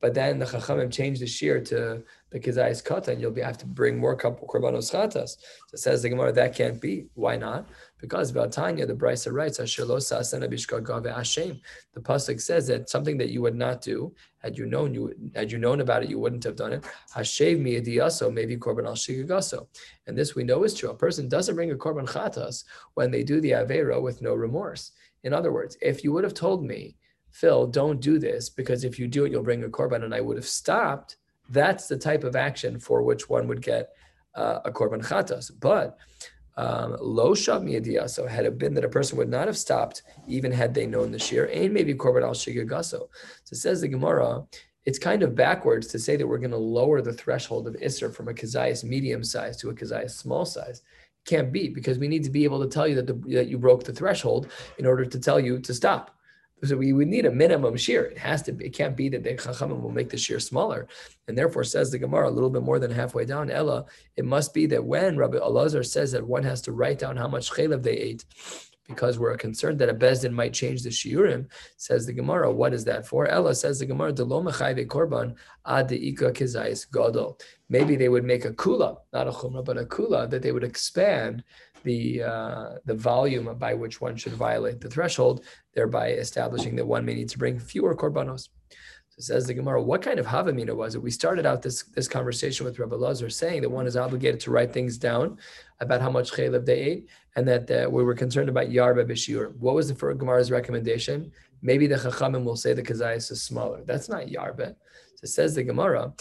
but 0.00 0.14
then 0.14 0.38
the 0.38 0.44
chachamim 0.44 0.92
changed 0.92 1.22
the 1.22 1.26
shear 1.26 1.60
to 1.60 2.02
the 2.30 2.38
kizayis 2.38 2.84
kata, 2.84 3.12
and 3.12 3.20
you'll 3.20 3.30
be 3.30 3.40
have 3.40 3.56
to 3.58 3.66
bring 3.66 3.98
more 3.98 4.16
korbanos 4.16 4.92
chatas. 4.92 5.38
So 5.68 5.76
says 5.76 6.02
the 6.02 6.10
Gemara, 6.10 6.32
that 6.32 6.54
can't 6.54 6.80
be. 6.80 7.06
Why 7.14 7.36
not? 7.36 7.66
Because 7.98 8.30
Valtanya, 8.30 8.86
the 8.86 8.94
Brisa 8.94 9.32
writes, 9.32 9.56
The 9.58 9.64
pasuk 12.00 12.40
says 12.40 12.66
that 12.66 12.90
something 12.90 13.16
that 13.16 13.30
you 13.30 13.40
would 13.40 13.56
not 13.56 13.80
do 13.80 14.14
had 14.38 14.58
you 14.58 14.66
known 14.66 14.92
you 14.92 15.14
had 15.34 15.50
you 15.50 15.58
known 15.58 15.80
about 15.80 16.02
it, 16.02 16.10
you 16.10 16.18
wouldn't 16.18 16.44
have 16.44 16.56
done 16.56 16.74
it. 16.74 16.84
Hashev 17.14 17.58
miyadiyaso, 17.58 18.32
maybe 18.32 18.56
korban 18.56 18.86
al. 18.86 19.68
And 20.06 20.16
this 20.16 20.34
we 20.34 20.44
know 20.44 20.64
is 20.64 20.74
true. 20.74 20.90
A 20.90 20.94
person 20.94 21.28
doesn't 21.28 21.54
bring 21.54 21.70
a 21.70 21.74
korban 21.74 22.06
chatas 22.06 22.64
when 22.94 23.10
they 23.10 23.22
do 23.22 23.40
the 23.40 23.52
avera 23.52 24.00
with 24.00 24.20
no 24.20 24.34
remorse. 24.34 24.92
In 25.24 25.32
other 25.32 25.52
words, 25.52 25.78
if 25.80 26.04
you 26.04 26.12
would 26.12 26.22
have 26.22 26.34
told 26.34 26.64
me, 26.64 26.96
Phil, 27.40 27.66
don't 27.66 28.00
do 28.00 28.18
this 28.18 28.48
because 28.48 28.82
if 28.82 28.98
you 28.98 29.06
do 29.06 29.26
it, 29.26 29.30
you'll 29.30 29.42
bring 29.42 29.62
a 29.62 29.68
korban, 29.68 30.04
and 30.04 30.14
I 30.14 30.22
would 30.22 30.38
have 30.38 30.48
stopped. 30.48 31.16
That's 31.50 31.86
the 31.86 31.98
type 31.98 32.24
of 32.24 32.34
action 32.34 32.80
for 32.80 33.02
which 33.02 33.28
one 33.28 33.46
would 33.46 33.60
get 33.60 33.90
uh, 34.34 34.60
a 34.64 34.70
korban 34.70 35.06
chatas. 35.06 35.50
But 35.60 35.98
um, 36.56 36.96
Lo 36.98 37.34
shav 37.34 37.62
miyadiya. 37.62 38.08
So 38.08 38.26
had 38.26 38.46
it 38.46 38.56
been 38.56 38.72
that 38.72 38.86
a 38.86 38.88
person 38.88 39.18
would 39.18 39.28
not 39.28 39.48
have 39.48 39.58
stopped, 39.58 40.02
even 40.26 40.50
had 40.50 40.72
they 40.72 40.86
known 40.86 41.12
the 41.12 41.18
shear, 41.18 41.50
and 41.52 41.74
maybe 41.74 41.92
korban 41.92 42.22
al 42.22 42.32
shigagaso. 42.32 43.00
So 43.44 43.52
it 43.52 43.56
says 43.56 43.82
the 43.82 43.88
Gemara, 43.88 44.42
it's 44.86 44.98
kind 44.98 45.22
of 45.22 45.34
backwards 45.34 45.88
to 45.88 45.98
say 45.98 46.16
that 46.16 46.26
we're 46.26 46.38
going 46.38 46.52
to 46.52 46.56
lower 46.56 47.02
the 47.02 47.12
threshold 47.12 47.68
of 47.68 47.74
Isser 47.74 48.14
from 48.14 48.28
a 48.28 48.32
kazayas 48.32 48.82
medium 48.82 49.22
size 49.22 49.58
to 49.58 49.68
a 49.68 49.74
kazayas 49.74 50.12
small 50.12 50.46
size. 50.46 50.80
Can't 51.26 51.52
be 51.52 51.68
because 51.68 51.98
we 51.98 52.08
need 52.08 52.24
to 52.24 52.30
be 52.30 52.44
able 52.44 52.62
to 52.62 52.68
tell 52.68 52.88
you 52.88 52.94
that, 52.94 53.06
the, 53.06 53.34
that 53.34 53.48
you 53.48 53.58
broke 53.58 53.84
the 53.84 53.92
threshold 53.92 54.48
in 54.78 54.86
order 54.86 55.04
to 55.04 55.20
tell 55.20 55.38
you 55.38 55.58
to 55.58 55.74
stop. 55.74 56.15
So 56.64 56.76
we 56.76 56.94
would 56.94 57.08
need 57.08 57.26
a 57.26 57.30
minimum 57.30 57.76
shear. 57.76 58.04
It 58.06 58.18
has 58.18 58.42
to 58.44 58.52
be. 58.52 58.66
It 58.66 58.74
can't 58.74 58.96
be 58.96 59.10
that 59.10 59.22
the 59.22 59.34
chachamim 59.34 59.82
will 59.82 59.90
make 59.90 60.08
the 60.08 60.16
shear 60.16 60.40
smaller, 60.40 60.88
and 61.28 61.36
therefore 61.36 61.64
says 61.64 61.90
the 61.90 61.98
Gemara 61.98 62.30
a 62.30 62.32
little 62.32 62.48
bit 62.48 62.62
more 62.62 62.78
than 62.78 62.90
halfway 62.90 63.26
down. 63.26 63.50
Ella, 63.50 63.84
it 64.16 64.24
must 64.24 64.54
be 64.54 64.64
that 64.66 64.84
when 64.84 65.18
Rabbi 65.18 65.36
Elazar 65.36 65.84
says 65.84 66.12
that 66.12 66.26
one 66.26 66.44
has 66.44 66.62
to 66.62 66.72
write 66.72 66.98
down 66.98 67.16
how 67.16 67.28
much 67.28 67.50
chaylev 67.50 67.82
they 67.82 67.92
ate, 67.92 68.24
because 68.88 69.18
we're 69.18 69.36
concerned 69.36 69.78
that 69.80 69.90
a 69.90 69.94
bezdin 69.94 70.32
might 70.32 70.54
change 70.54 70.82
the 70.82 70.88
shiurim. 70.88 71.46
Says 71.76 72.06
the 72.06 72.14
Gemara, 72.14 72.50
what 72.50 72.72
is 72.72 72.84
that 72.84 73.06
for? 73.06 73.26
Ella 73.26 73.54
says 73.54 73.78
the 73.78 73.86
Gemara, 73.86 74.14
korban 74.14 75.34
ad 75.66 75.92
ika 75.92 76.32
kizayis 76.32 76.90
gadol. 76.90 77.38
Maybe 77.68 77.96
they 77.96 78.08
would 78.08 78.24
make 78.24 78.46
a 78.46 78.52
kula, 78.52 78.96
not 79.12 79.28
a 79.28 79.32
chumrah, 79.32 79.64
but 79.64 79.76
a 79.76 79.84
kula 79.84 80.30
that 80.30 80.40
they 80.40 80.52
would 80.52 80.64
expand 80.64 81.44
the 81.90 82.02
uh, 82.32 82.68
the 82.90 82.98
volume 83.12 83.46
by 83.66 83.72
which 83.82 83.96
one 84.06 84.16
should 84.20 84.36
violate 84.48 84.78
the 84.80 84.92
threshold, 84.94 85.36
thereby 85.76 86.06
establishing 86.26 86.74
that 86.76 86.92
one 86.94 87.04
may 87.06 87.14
need 87.18 87.30
to 87.34 87.38
bring 87.42 87.56
fewer 87.58 87.94
korbanos. 88.02 88.42
So 89.12 89.18
says 89.28 89.46
the 89.46 89.54
Gemara, 89.54 89.80
what 89.90 90.02
kind 90.02 90.18
of 90.18 90.26
havamina 90.26 90.74
was 90.82 90.94
it? 90.94 91.02
We 91.08 91.10
started 91.10 91.46
out 91.50 91.62
this, 91.62 91.78
this 91.96 92.08
conversation 92.16 92.66
with 92.66 92.78
Rabbi 92.78 92.96
Lazar 92.96 93.30
saying 93.30 93.62
that 93.62 93.76
one 93.78 93.86
is 93.86 93.96
obligated 93.96 94.40
to 94.40 94.50
write 94.50 94.72
things 94.74 94.98
down 94.98 95.38
about 95.84 96.02
how 96.04 96.10
much 96.10 96.32
chaylev 96.32 96.66
they 96.66 96.80
ate, 96.90 97.08
and 97.36 97.44
that 97.48 97.66
uh, 97.70 97.88
we 97.94 98.02
were 98.04 98.14
concerned 98.24 98.50
about 98.50 98.74
yarba 98.78 99.04
b'shiur. 99.10 99.56
What 99.64 99.76
was 99.78 99.86
the 99.88 99.96
Gemara's 100.20 100.50
recommendation? 100.58 101.18
Maybe 101.62 101.86
the 101.86 102.02
chachamim 102.04 102.44
will 102.44 102.60
say 102.62 102.74
the 102.74 102.88
kazayas 102.90 103.30
is 103.30 103.40
smaller. 103.50 103.80
That's 103.90 104.08
not 104.14 104.26
yarba. 104.36 104.68
So 105.16 105.26
says 105.26 105.54
the 105.54 105.62
Gemara, 105.62 106.12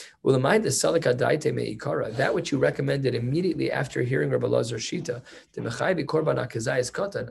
that 2.11 2.31
which 2.33 2.51
you 2.51 2.57
recommended 2.57 3.13
immediately 3.13 3.71
after 3.71 4.01
hearing 4.01 4.29
Rabbi 4.29 4.47
Lazar 4.47 4.77
Shita, 4.77 5.21
Katan. 6.91 7.29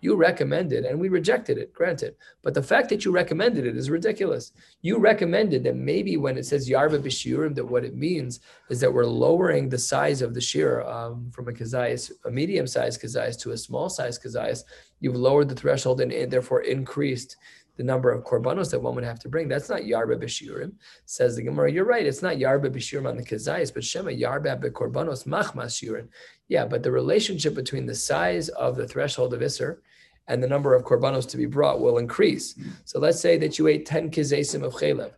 You 0.00 0.16
recommended 0.16 0.84
and 0.84 1.00
we 1.00 1.08
rejected 1.08 1.58
it, 1.58 1.72
granted. 1.72 2.16
But 2.42 2.54
the 2.54 2.62
fact 2.62 2.88
that 2.88 3.04
you 3.04 3.12
recommended 3.12 3.66
it 3.66 3.76
is 3.76 3.90
ridiculous. 3.90 4.52
You 4.82 4.98
recommended 4.98 5.62
that 5.64 5.76
maybe 5.76 6.16
when 6.16 6.36
it 6.36 6.46
says 6.46 6.68
Yarbe 6.68 6.98
B'Shiurim, 7.00 7.54
that 7.54 7.64
what 7.64 7.84
it 7.84 7.96
means 7.96 8.40
is 8.70 8.80
that 8.80 8.92
we're 8.92 9.06
lowering 9.06 9.68
the 9.68 9.78
size 9.78 10.22
of 10.22 10.34
the 10.34 10.40
shear 10.40 10.82
um, 10.82 11.30
from 11.32 11.48
a 11.48 11.52
kazayis, 11.52 12.10
a 12.24 12.30
medium-sized 12.30 13.00
kazayis 13.00 13.38
to 13.40 13.52
a 13.52 13.56
small-sized 13.56 14.22
kazayis. 14.22 14.64
You've 15.00 15.16
lowered 15.16 15.48
the 15.48 15.54
threshold 15.54 16.00
and, 16.00 16.12
and 16.12 16.30
therefore 16.30 16.62
increased 16.62 17.36
the 17.78 17.84
number 17.84 18.10
of 18.10 18.24
korbanos 18.24 18.70
that 18.72 18.82
one 18.82 18.96
would 18.96 19.04
have 19.04 19.20
to 19.20 19.28
bring. 19.28 19.48
That's 19.48 19.70
not 19.70 19.82
yarba 19.82 20.20
b'shiurim. 20.20 20.72
Says 21.06 21.36
the 21.36 21.42
Gemara, 21.42 21.72
you're 21.72 21.84
right. 21.84 22.04
It's 22.04 22.22
not 22.22 22.36
yarba 22.36 22.70
b'shiurim 22.70 23.08
on 23.08 23.16
the 23.16 23.22
kazayis, 23.22 23.72
but 23.72 23.84
shema 23.84 24.10
yarba 24.10 24.60
b'korbanos 24.60 25.26
machmas 25.26 25.80
shiurim. 25.80 26.08
Yeah, 26.48 26.66
but 26.66 26.82
the 26.82 26.90
relationship 26.90 27.54
between 27.54 27.86
the 27.86 27.94
size 27.94 28.48
of 28.50 28.76
the 28.76 28.86
threshold 28.86 29.32
of 29.32 29.40
Isser 29.40 29.78
and 30.26 30.42
the 30.42 30.48
number 30.48 30.74
of 30.74 30.82
korbanos 30.82 31.28
to 31.30 31.36
be 31.36 31.46
brought 31.46 31.80
will 31.80 31.98
increase. 31.98 32.58
So 32.84 32.98
let's 32.98 33.20
say 33.20 33.38
that 33.38 33.58
you 33.58 33.68
ate 33.68 33.86
10 33.86 34.10
kizesim 34.10 34.64
of 34.64 34.74
chaylev. 34.74 35.12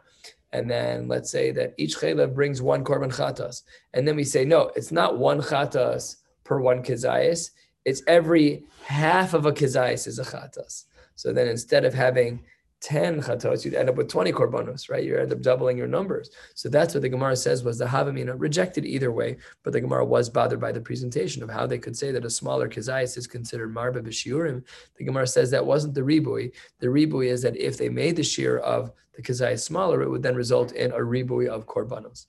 And 0.53 0.71
then 0.71 1.09
let's 1.09 1.31
say 1.31 1.53
that 1.53 1.75
each 1.79 1.97
chaylev 1.97 2.35
brings 2.35 2.61
one 2.61 2.85
korban 2.85 3.15
chatas. 3.15 3.63
And 3.95 4.07
then 4.07 4.17
we 4.17 4.25
say, 4.25 4.45
no, 4.45 4.71
it's 4.77 4.93
not 4.93 5.19
one 5.19 5.41
chatas 5.41 6.17
per 6.45 6.61
one 6.61 6.83
kizayis. 6.83 7.51
It's 7.87 8.03
every 8.07 8.65
half 8.85 9.33
of 9.33 9.47
a 9.47 9.53
kizayis 9.53 10.07
is 10.07 10.19
a 10.19 10.25
chatas. 10.25 10.85
So 11.15 11.33
then 11.33 11.49
instead 11.49 11.85
of 11.85 11.95
having 11.95 12.43
10 12.81 13.21
chatos, 13.21 13.65
you'd 13.65 13.75
end 13.75 13.91
up 13.91 13.97
with 13.97 14.09
20 14.09 14.33
korbanos, 14.33 14.89
right? 14.89 15.05
You 15.05 15.17
end 15.17 15.33
up 15.33 15.43
doubling 15.43 15.77
your 15.77 15.87
numbers. 15.87 16.31
So 16.55 16.69
that's 16.69 16.95
what 16.95 17.03
the 17.03 17.09
Gemara 17.09 17.37
says 17.37 17.63
was 17.63 17.79
the 17.79 17.85
Havamina 17.85 18.35
rejected 18.39 18.87
either 18.87 19.13
way, 19.13 19.37
but 19.63 19.73
the 19.73 19.81
Gemara 19.81 20.05
was 20.05 20.31
bothered 20.31 20.61
by 20.61 20.73
the 20.73 20.81
presentation 20.81 21.43
of 21.43 21.51
how 21.51 21.67
they 21.67 21.79
could 21.79 21.97
say 21.97 22.11
that 22.11 22.25
a 22.25 22.31
smaller 22.31 22.69
kazayas 22.69 23.19
is 23.19 23.27
considered 23.27 23.75
marba 23.75 24.03
b'shiurim. 24.03 24.65
The 24.97 25.05
Gemara 25.05 25.27
says 25.27 25.51
that 25.51 25.65
wasn't 25.65 25.95
the 25.95 26.01
ribui. 26.01 26.53
The 26.79 26.87
ribui 26.87 27.27
is 27.27 27.43
that 27.43 27.57
if 27.57 27.77
they 27.77 27.91
made 27.91 28.17
the 28.17 28.23
shear 28.23 28.59
of 28.59 28.93
the 29.15 29.23
kazayas 29.23 29.61
smaller, 29.61 30.03
it 30.03 30.09
would 30.09 30.23
then 30.23 30.35
result 30.35 30.73
in 30.73 30.91
a 30.93 30.99
ribui 30.99 31.49
of 31.49 31.67
korbanos. 31.67 32.27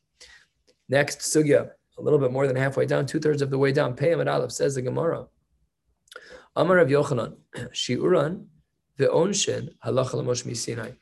Next 0.90 1.20
sugya, 1.20 1.72
a 1.98 2.02
little 2.02 2.20
bit 2.20 2.32
more 2.32 2.48
than 2.48 2.58
halfway 2.58 2.86
down, 2.86 3.06
two 3.06 3.20
thirds 3.20 3.42
of 3.42 3.52
the 3.52 3.58
way 3.58 3.72
down, 3.72 3.96
Peyam 3.96 4.30
Aleph 4.30 4.52
says 4.52 4.76
the 4.76 4.82
Gemara. 4.82 5.28
Amar 6.58 6.80
of 6.80 6.90
Yochanan, 6.90 7.38
Shiuran 7.56 8.48
the 9.02 9.08
onshin 9.08 9.70
halacha 9.84 10.14
l'mosh 10.14 10.44
misinai. 10.46 10.96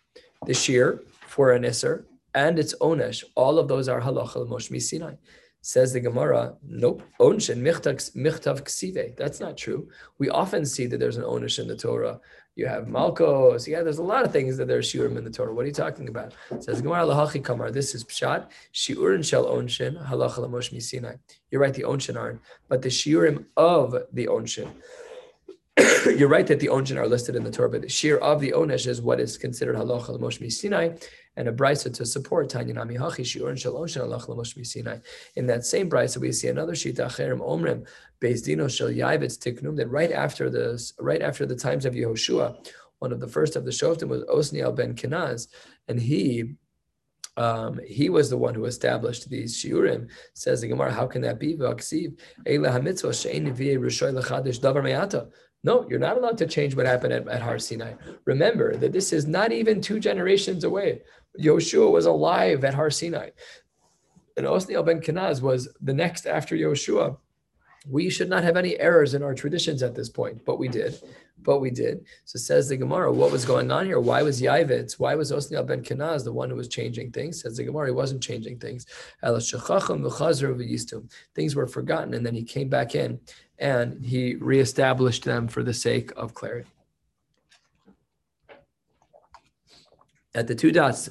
The 0.45 0.53
shear 0.53 1.03
for 1.27 1.51
an 1.51 1.65
iser 1.65 2.05
and 2.33 2.57
its 2.57 2.73
onesh, 2.75 3.25
all 3.35 3.59
of 3.59 3.67
those 3.67 3.89
are 3.89 3.99
halacha 3.99 4.37
l'mosh 4.37 4.71
misinai. 4.71 5.17
Says 5.61 5.91
the 5.91 5.99
Gemara, 5.99 6.55
nope. 6.65 7.03
Onshin 7.19 7.59
michtav 7.61 8.61
ksive. 8.69 9.17
That's 9.17 9.41
not 9.41 9.57
true. 9.57 9.89
We 10.17 10.29
often 10.29 10.65
see 10.65 10.85
that 10.87 10.97
there's 11.01 11.17
an 11.17 11.25
onish 11.25 11.59
in 11.59 11.67
the 11.67 11.75
Torah. 11.75 12.21
You 12.55 12.67
have 12.67 12.85
malkos. 12.85 13.67
Yeah, 13.67 13.83
there's 13.83 13.97
a 13.97 14.09
lot 14.13 14.23
of 14.23 14.31
things 14.31 14.55
that 14.55 14.69
there's 14.69 14.89
shiurim 14.89 15.17
in 15.17 15.25
the 15.25 15.29
Torah. 15.29 15.53
What 15.53 15.65
are 15.65 15.67
you 15.67 15.73
talking 15.73 16.07
about? 16.07 16.33
says 16.61 16.81
Gemara 16.81 17.03
lahachi 17.03 17.43
kamar. 17.43 17.71
This 17.71 17.93
is 17.93 18.05
pshat. 18.05 18.47
Shiurin 18.73 19.25
shel 19.29 19.45
onshin 19.45 20.01
halacha 20.07 20.37
l'mosh 20.37 20.71
misinai. 20.73 21.19
You're 21.51 21.59
right. 21.59 21.73
The 21.73 21.83
onshin 21.83 22.17
aren't, 22.17 22.39
but 22.69 22.81
the 22.81 22.89
shiurim 22.89 23.45
of 23.57 23.91
the 24.13 24.27
onshin 24.27 24.69
you're 26.17 26.29
right 26.29 26.47
that 26.47 26.59
the 26.59 26.67
onshin 26.67 26.97
are 26.97 27.07
listed 27.07 27.35
in 27.35 27.43
the 27.43 27.51
Torah, 27.51 27.69
but 27.69 27.81
the 27.81 27.89
shear 27.89 28.17
of 28.17 28.39
the 28.39 28.51
onesh 28.51 28.87
is 28.87 29.01
what 29.01 29.19
is 29.19 29.37
considered 29.37 29.75
halacha 29.75 30.09
l'mosh 30.09 30.51
Sinai, 30.51 30.89
and 31.35 31.47
a 31.47 31.51
brisa 31.53 31.93
to 31.93 32.05
support 32.05 32.49
Tanya 32.49 32.73
Nami 32.73 32.95
Hachi 32.95 33.21
Shiur 33.21 33.49
and 33.49 33.59
Shal 33.59 33.73
Onshin 33.73 34.01
halacha 34.01 34.65
Sinai. 34.65 34.97
In 35.35 35.45
that 35.47 35.65
same 35.65 35.89
brisa, 35.89 36.17
we 36.17 36.31
see 36.31 36.47
another 36.47 36.73
shita 36.73 37.07
acherim 37.07 37.39
omrim 37.39 37.87
beis 38.21 38.43
dino 38.43 38.67
shel 38.67 38.89
yaivitz 38.89 39.37
tiknum 39.37 39.75
that 39.77 39.87
right 39.89 40.11
after 40.11 40.49
the 40.49 40.91
right 40.99 41.21
after 41.21 41.45
the 41.45 41.55
times 41.55 41.85
of 41.85 41.93
Yehoshua, 41.93 42.71
one 42.99 43.11
of 43.11 43.19
the 43.19 43.27
first 43.27 43.55
of 43.55 43.65
the 43.65 43.71
shoftim 43.71 44.09
was 44.09 44.23
Osniel 44.23 44.75
ben 44.75 44.95
Kenaz, 44.95 45.47
and 45.87 45.99
he 45.99 46.55
um, 47.37 47.79
he 47.87 48.09
was 48.09 48.29
the 48.29 48.37
one 48.37 48.53
who 48.53 48.65
established 48.65 49.29
these 49.29 49.55
shiurim. 49.55 50.09
Says 50.33 50.59
the 50.59 50.67
Gemara, 50.67 50.91
how 50.91 51.07
can 51.07 51.21
that 51.21 51.39
be? 51.39 51.55
No, 55.63 55.85
you're 55.89 55.99
not 55.99 56.17
allowed 56.17 56.37
to 56.37 56.47
change 56.47 56.75
what 56.75 56.85
happened 56.85 57.13
at, 57.13 57.27
at 57.27 57.41
Har 57.41 57.59
Sinai. 57.59 57.93
Remember 58.25 58.75
that 58.77 58.93
this 58.93 59.11
is 59.11 59.27
not 59.27 59.51
even 59.51 59.81
two 59.81 59.99
generations 59.99 60.63
away. 60.63 61.01
Yoshua 61.39 61.91
was 61.91 62.05
alive 62.05 62.63
at 62.63 62.73
Har 62.73 62.89
Sinai. 62.89 63.31
And 64.37 64.45
Osniel 64.45 64.85
ben 64.85 65.01
Kenaz 65.01 65.41
was 65.41 65.67
the 65.81 65.93
next 65.93 66.25
after 66.25 66.55
Yoshua. 66.55 67.17
We 67.87 68.09
should 68.09 68.29
not 68.29 68.43
have 68.43 68.55
any 68.55 68.79
errors 68.79 69.13
in 69.13 69.23
our 69.23 69.33
traditions 69.33 69.83
at 69.83 69.95
this 69.95 70.09
point, 70.09 70.45
but 70.45 70.59
we 70.59 70.69
did. 70.69 71.01
But 71.41 71.59
we 71.59 71.71
did. 71.71 72.05
So 72.25 72.37
says 72.37 72.67
the 72.67 72.77
Gemara, 72.77 73.11
what 73.11 73.31
was 73.31 73.45
going 73.45 73.71
on 73.71 73.85
here? 73.85 73.99
Why 73.99 74.21
was 74.23 74.41
Yavitz, 74.41 74.99
why 74.99 75.15
was 75.15 75.31
Osniel 75.31 75.65
ben 75.65 75.83
Kenaz 75.83 76.23
the 76.23 76.33
one 76.33 76.49
who 76.49 76.55
was 76.55 76.67
changing 76.67 77.11
things? 77.11 77.41
Says 77.41 77.57
the 77.57 77.63
Gemara, 77.63 77.87
he 77.87 77.91
wasn't 77.93 78.21
changing 78.21 78.59
things. 78.59 78.85
Things 81.35 81.55
were 81.55 81.67
forgotten, 81.67 82.13
and 82.13 82.25
then 82.25 82.35
he 82.35 82.43
came 82.43 82.69
back 82.69 82.95
in 82.95 83.19
and 83.57 84.05
he 84.05 84.35
reestablished 84.35 85.23
them 85.25 85.47
for 85.47 85.63
the 85.63 85.73
sake 85.73 86.11
of 86.15 86.33
clarity. 86.33 86.69
At 90.33 90.47
the 90.47 90.55
two 90.55 90.71
dots, 90.71 91.09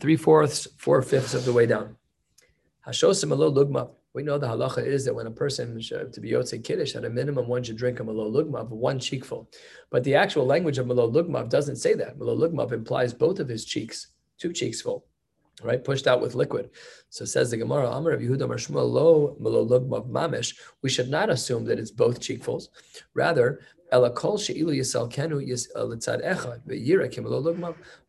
three 0.00 0.16
fourths, 0.16 0.66
four 0.76 1.00
fifths 1.02 1.34
of 1.34 1.44
the 1.44 1.52
way 1.52 1.66
down. 1.66 1.96
Hashosim 2.86 3.32
alo 3.32 3.50
lugma. 3.50 3.90
We 4.16 4.22
know 4.22 4.38
the 4.38 4.46
halacha 4.46 4.82
is 4.82 5.04
that 5.04 5.14
when 5.14 5.26
a 5.26 5.30
person 5.30 5.78
should, 5.78 6.10
to 6.14 6.22
be 6.22 6.30
yotze 6.30 6.64
kiddush, 6.64 6.96
at 6.96 7.04
a 7.04 7.10
minimum 7.10 7.48
one 7.48 7.62
should 7.62 7.76
drink 7.76 8.00
a 8.00 8.04
malo 8.04 8.30
lugmav, 8.30 8.70
one 8.70 8.98
cheekful. 8.98 9.50
But 9.90 10.04
the 10.04 10.14
actual 10.14 10.46
language 10.46 10.78
of 10.78 10.86
malo 10.86 11.12
lugmav 11.12 11.50
doesn't 11.50 11.76
say 11.76 11.92
that. 11.96 12.18
Malo 12.18 12.34
lugmav 12.34 12.72
implies 12.72 13.12
both 13.12 13.40
of 13.40 13.46
his 13.46 13.66
cheeks, 13.66 14.06
two 14.38 14.54
cheeks 14.54 14.80
full 14.80 15.04
right? 15.62 15.82
Pushed 15.82 16.06
out 16.06 16.20
with 16.20 16.34
liquid. 16.34 16.70
So 17.08 17.24
says 17.24 17.50
the 17.50 17.56
Gemara, 17.56 17.90
Amar 17.90 18.12
of 18.12 18.20
Yehuda 18.20 18.70
lo 18.70 19.36
malolugmav 19.40 20.08
mamish. 20.10 20.58
We 20.82 20.90
should 20.90 21.08
not 21.08 21.30
assume 21.30 21.64
that 21.66 21.78
it's 21.78 21.90
both 21.90 22.20
cheekfuls. 22.20 22.70
Rather, 23.14 23.60
uh, 23.92 24.00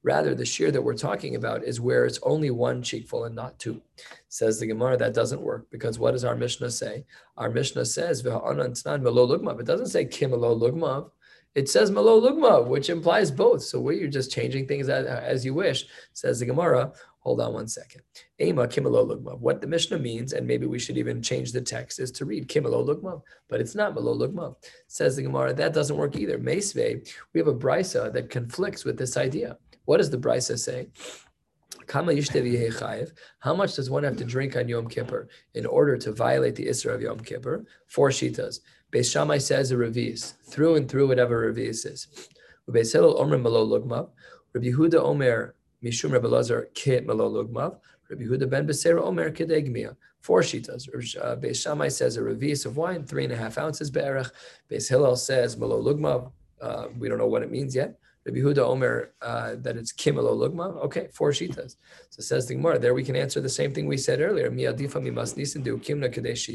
Rather, 0.03 0.35
the 0.35 0.45
shear 0.45 0.71
that 0.71 0.81
we're 0.81 0.95
talking 0.95 1.35
about 1.35 1.63
is 1.63 1.79
where 1.79 2.05
it's 2.05 2.19
only 2.23 2.49
one 2.49 2.81
cheekful 2.81 3.25
and 3.25 3.35
not 3.35 3.59
two. 3.59 3.81
Says 4.27 4.59
the 4.59 4.65
Gemara, 4.65 4.97
that 4.97 5.13
doesn't 5.13 5.41
work 5.41 5.67
because 5.69 5.99
what 5.99 6.11
does 6.11 6.25
our 6.25 6.35
Mishnah 6.35 6.71
say? 6.71 7.05
Our 7.37 7.51
Mishnah 7.51 7.85
says 7.85 8.25
It 8.25 9.65
doesn't 9.65 9.85
say 9.87 10.05
kim 10.05 10.31
lugmav 10.31 11.11
it 11.57 11.67
says 11.67 11.89
malo 11.89 12.21
lugma, 12.21 12.67
which 12.67 12.87
implies 12.87 13.31
both. 13.31 13.63
So 13.63 13.79
where 13.79 13.95
you're 13.95 14.09
just 14.09 14.31
changing 14.31 14.67
things 14.67 14.89
as, 14.89 15.07
as, 15.07 15.43
you 15.43 15.55
wish, 15.55 15.87
says 16.13 16.39
the 16.39 16.45
Gemara. 16.45 16.93
Hold 17.27 17.41
on 17.41 17.51
one 17.51 17.67
second. 17.67 18.03
Ema 18.39 18.69
kimelo 18.69 19.05
lugma. 19.05 19.37
What 19.37 19.59
the 19.59 19.67
Mishnah 19.67 19.99
means, 19.99 20.31
and 20.31 20.47
maybe 20.47 20.65
we 20.65 20.79
should 20.79 20.97
even 20.97 21.21
change 21.21 21.51
the 21.51 21.59
text, 21.59 21.99
is 21.99 22.09
to 22.11 22.23
read 22.23 22.47
kimelo 22.47 22.87
lugma, 22.87 23.21
but 23.49 23.59
it's 23.59 23.75
not 23.75 23.93
malo 23.93 24.15
lugma. 24.15 24.55
Says 24.87 25.17
the 25.17 25.23
Gemara, 25.23 25.53
that 25.53 25.73
doesn't 25.73 25.97
work 25.97 26.15
either. 26.15 26.39
Meisve, 26.39 27.05
we 27.33 27.39
have 27.41 27.49
a 27.49 27.53
brisa 27.53 28.13
that 28.13 28.29
conflicts 28.29 28.85
with 28.85 28.97
this 28.97 29.17
idea. 29.17 29.57
What 29.83 29.97
does 29.97 30.09
the 30.09 30.17
brisa 30.17 30.57
say? 30.57 30.87
How 33.39 33.53
much 33.53 33.75
does 33.75 33.89
one 33.89 34.05
have 34.05 34.15
to 34.15 34.23
drink 34.23 34.55
on 34.55 34.69
Yom 34.69 34.87
Kippur 34.87 35.27
in 35.53 35.65
order 35.65 35.97
to 35.97 36.13
violate 36.13 36.55
the 36.55 36.67
Isra 36.67 36.95
of 36.95 37.01
Yom 37.01 37.19
Kippur? 37.19 37.65
Four 37.87 38.11
shitas. 38.11 38.61
Beis 38.93 39.11
Shammai 39.11 39.39
says 39.39 39.73
a 39.73 39.75
revis, 39.75 40.35
through 40.45 40.75
and 40.75 40.89
through 40.89 41.09
whatever 41.09 41.51
revis 41.51 41.85
is. 41.85 42.07
Omer 42.69 43.37
Lugmav. 43.37 44.11
Rabbi 44.53 44.67
Yehuda 44.67 45.03
Omer 45.03 45.55
Mishum 45.83 46.11
Rabbi 46.11 46.27
Lazar 46.27 46.69
Kit 46.73 47.05
Malo 47.05 47.29
Lugmav. 47.29 47.79
Rabbi 48.09 48.23
Yehuda 48.23 48.49
ben 48.49 48.67
Beseira 48.67 49.01
Omer 49.01 49.31
Kedegmia. 49.31 49.95
Four 50.21 50.41
shitas. 50.41 50.87
Uh, 51.17 51.35
Beis 51.35 51.61
Shammai 51.61 51.89
says 51.89 52.17
a 52.17 52.21
revis 52.21 52.65
of 52.65 52.77
wine, 52.77 53.05
three 53.05 53.23
and 53.23 53.33
a 53.33 53.35
half 53.35 53.57
ounces 53.57 53.91
be'erech. 53.91 54.31
Beis 54.69 54.89
Hillel 54.89 55.15
says 55.15 55.57
Malo 55.57 55.81
Lugmav. 55.81 56.31
Uh, 56.59 56.87
we 56.97 57.07
don't 57.07 57.17
know 57.17 57.27
what 57.27 57.43
it 57.43 57.51
means 57.51 57.75
yet. 57.75 57.99
Rabbi 58.27 58.39
Huda 58.39 58.57
Omer 58.57 59.13
uh, 59.21 59.55
that 59.59 59.77
it's 59.77 59.93
kimelo 59.93 60.35
lugma. 60.35 60.83
Okay, 60.83 61.07
four 61.13 61.31
shitas. 61.31 61.77
So 62.09 62.21
says 62.21 62.45
the 62.45 62.55
Gemara. 62.55 62.77
There 62.77 62.93
we 62.93 63.03
can 63.03 63.15
answer 63.15 63.39
the 63.39 63.47
same 63.47 63.73
thing 63.73 63.87
we 63.87 63.95
said 63.95 64.19
earlier. 64.19 64.51
Mi 64.51 64.63
adifa 64.63 65.01
mi 65.01 65.11
mas 65.11 65.35
nisin 65.35 65.63
du 65.63 65.77
kimna 65.77 66.13
kadesh 66.13 66.49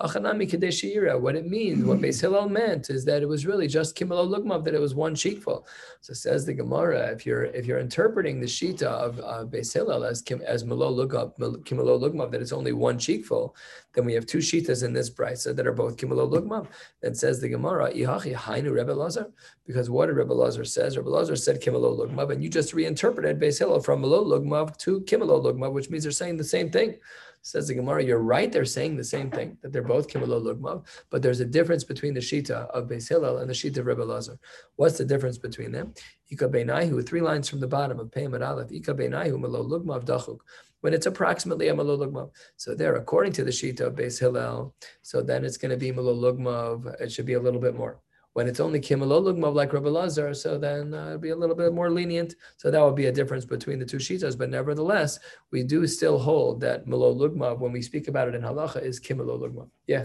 achanami 0.00 0.50
kadesh 0.50 1.20
What 1.20 1.36
it 1.36 1.46
means, 1.46 1.84
what 1.84 1.98
Beis 1.98 2.20
Hillel 2.20 2.48
meant, 2.48 2.90
is 2.90 3.04
that 3.04 3.22
it 3.22 3.26
was 3.26 3.46
really 3.46 3.68
just 3.68 3.96
kimelo 3.96 4.26
lugma, 4.26 4.64
that 4.64 4.74
it 4.74 4.80
was 4.80 4.96
one 4.96 5.14
sheetful. 5.14 5.64
So 6.00 6.12
says 6.12 6.44
the 6.44 6.54
Gemara. 6.54 7.12
If 7.12 7.24
you're 7.24 7.44
if 7.44 7.66
you're 7.66 7.78
interpreting 7.78 8.40
the 8.40 8.46
shita 8.46 8.82
of 8.82 9.20
uh, 9.20 9.44
Beis 9.44 9.72
Hillel 9.72 10.04
as 10.04 10.22
kim 10.22 10.42
as 10.42 10.64
melo 10.64 10.92
lugma, 10.92 11.32
kimelo 11.38 12.00
lugma, 12.00 12.28
that 12.32 12.42
it's 12.42 12.52
only 12.52 12.72
one 12.72 12.98
cheekful, 12.98 13.54
then 13.94 14.04
we 14.04 14.12
have 14.14 14.26
two 14.26 14.38
shitas 14.38 14.82
in 14.82 14.92
this 14.92 15.08
brisa 15.08 15.54
that 15.54 15.68
are 15.68 15.72
both 15.72 15.96
kimelo 15.96 16.28
lugma. 16.28 16.66
Then 17.00 17.14
says 17.14 17.40
the 17.40 17.48
Gemara, 17.48 17.92
ihachi 17.92 18.34
hainu 18.34 18.74
Rebbe 18.74 18.90
Lazar, 18.90 19.30
because 19.64 19.88
what 19.88 20.12
Rebbe 20.12 20.32
Lazar 20.32 20.64
says 20.64 20.95
Rabbi 20.96 21.08
Lazar 21.08 21.36
said 21.36 21.62
Kimelo 21.62 21.98
Lugmav, 21.98 22.30
and 22.30 22.42
you 22.42 22.48
just 22.48 22.74
reinterpreted 22.74 23.40
Beis 23.40 23.58
Hillel 23.58 23.80
from 23.80 24.00
Malo 24.00 24.24
Lugmav 24.24 24.76
to 24.78 25.00
Kimelo 25.02 25.42
Lugmav, 25.42 25.72
which 25.72 25.90
means 25.90 26.04
they're 26.04 26.12
saying 26.12 26.36
the 26.36 26.44
same 26.44 26.70
thing. 26.70 26.96
Says 27.42 27.68
the 27.68 27.74
Gemara, 27.74 28.02
you're 28.02 28.18
right, 28.18 28.50
they're 28.50 28.64
saying 28.64 28.96
the 28.96 29.04
same 29.04 29.30
thing, 29.30 29.56
that 29.62 29.72
they're 29.72 29.82
both 29.82 30.08
Kimelo 30.08 30.42
Lugmav, 30.42 30.84
but 31.10 31.22
there's 31.22 31.40
a 31.40 31.44
difference 31.44 31.84
between 31.84 32.12
the 32.12 32.20
Shita 32.20 32.68
of 32.70 32.88
Beis 32.88 33.08
Hillel 33.08 33.38
and 33.38 33.48
the 33.48 33.54
Shita 33.54 33.78
of 33.78 33.86
Rebbe 33.86 34.02
Lazar. 34.02 34.38
What's 34.74 34.98
the 34.98 35.04
difference 35.04 35.38
between 35.38 35.70
them? 35.70 35.94
Ika 36.30 36.48
Beinaihu, 36.48 37.06
three 37.06 37.20
lines 37.20 37.48
from 37.48 37.60
the 37.60 37.68
bottom 37.68 38.00
of 38.00 38.08
Peyam 38.08 38.34
Aleph, 38.44 38.72
Ika 38.72 38.94
Beinaihu 38.94 39.38
Malo 39.38 39.62
Lugmav 39.62 40.04
Dachuk 40.04 40.38
when 40.86 40.94
it's 40.94 41.06
approximately 41.06 41.66
a 41.66 41.74
malulugmav. 41.74 42.30
So 42.56 42.74
there, 42.74 42.94
according 42.94 43.32
to 43.32 43.44
the 43.44 43.50
Shita 43.50 43.80
of 43.80 43.94
Beis 43.94 44.20
Hillel, 44.20 44.74
so 45.02 45.20
then 45.20 45.44
it's 45.44 45.56
going 45.56 45.70
to 45.70 45.76
be 45.76 45.90
malulugmav. 45.90 47.00
It 47.00 47.10
should 47.10 47.26
be 47.26 47.32
a 47.32 47.40
little 47.40 47.60
bit 47.60 47.74
more. 47.74 47.98
When 48.36 48.48
it's 48.48 48.60
only 48.60 48.80
kimalolugmav 48.80 49.54
like 49.54 49.72
Rabbi 49.72 49.88
Lazar, 49.88 50.34
so 50.34 50.58
then 50.58 50.92
uh, 50.92 51.08
it'd 51.08 51.22
be 51.22 51.30
a 51.30 51.36
little 51.36 51.56
bit 51.56 51.72
more 51.72 51.90
lenient. 51.90 52.34
So 52.58 52.70
that 52.70 52.82
would 52.84 52.94
be 52.94 53.06
a 53.06 53.12
difference 53.18 53.46
between 53.46 53.78
the 53.78 53.86
two 53.86 53.96
shitas. 53.96 54.36
But 54.36 54.50
nevertheless, 54.50 55.18
we 55.52 55.62
do 55.62 55.86
still 55.86 56.18
hold 56.18 56.60
that 56.60 56.84
malolugmav, 56.86 57.58
when 57.58 57.72
we 57.72 57.80
speak 57.80 58.08
about 58.08 58.28
it 58.28 58.34
in 58.34 58.42
halacha, 58.42 58.82
is 58.82 59.00
kimalolugmav. 59.00 59.70
Yeah. 59.86 60.04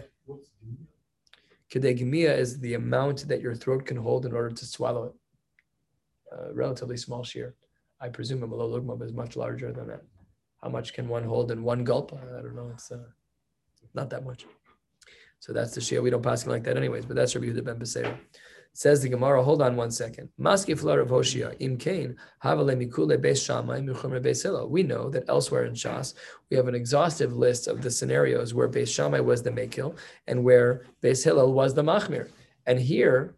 Kedegimia 1.69 2.37
is 2.37 2.57
the 2.61 2.75
amount 2.75 3.27
that 3.27 3.41
your 3.41 3.53
throat 3.53 3.85
can 3.85 3.97
hold 3.97 4.25
in 4.25 4.31
order 4.31 4.51
to 4.55 4.65
swallow 4.65 5.03
it. 5.07 5.13
A 6.31 6.53
relatively 6.53 6.95
small 6.95 7.25
shear. 7.25 7.55
I 7.99 8.07
presume 8.07 8.43
a 8.43 8.47
malolugmav 8.47 9.01
is 9.01 9.11
much 9.11 9.35
larger 9.35 9.73
than 9.73 9.87
that. 9.87 10.03
How 10.63 10.69
much 10.69 10.93
can 10.93 11.09
one 11.09 11.25
hold 11.25 11.51
in 11.51 11.63
one 11.63 11.83
gulp? 11.83 12.13
I 12.13 12.41
don't 12.41 12.55
know. 12.55 12.71
It's 12.73 12.93
uh, 12.93 12.99
not 13.93 14.09
that 14.11 14.23
much. 14.23 14.45
So 15.41 15.53
that's 15.53 15.73
the 15.73 15.81
Shia. 15.81 16.03
We 16.03 16.11
don't 16.11 16.21
pass 16.21 16.45
like 16.45 16.63
that 16.65 16.77
anyways, 16.77 17.05
but 17.05 17.15
that's 17.15 17.35
Rabbi 17.35 17.47
Yehuda 17.47 17.65
ben 17.65 17.79
Beseira. 17.79 18.15
Says 18.73 19.01
the 19.01 19.09
Gemara, 19.09 19.43
hold 19.43 19.61
on 19.63 19.75
one 19.75 19.89
second. 19.89 20.29
Maski 20.39 20.71
of 20.73 21.09
Hoshia, 21.09 21.55
im 21.59 21.77
kain, 21.77 22.15
We 24.69 24.83
know 24.83 25.09
that 25.09 25.23
elsewhere 25.27 25.65
in 25.65 25.73
Shas, 25.73 26.13
we 26.49 26.57
have 26.57 26.67
an 26.67 26.75
exhaustive 26.75 27.33
list 27.33 27.67
of 27.67 27.81
the 27.81 27.89
scenarios 27.89 28.53
where 28.53 28.69
beis 28.69 28.83
shamai 28.83 29.25
was 29.25 29.41
the 29.41 29.49
mekil 29.49 29.97
and 30.27 30.43
where 30.43 30.85
beis 31.01 31.23
hillel 31.23 31.51
was 31.53 31.73
the 31.73 31.83
machmir. 31.83 32.29
And 32.67 32.79
here, 32.79 33.35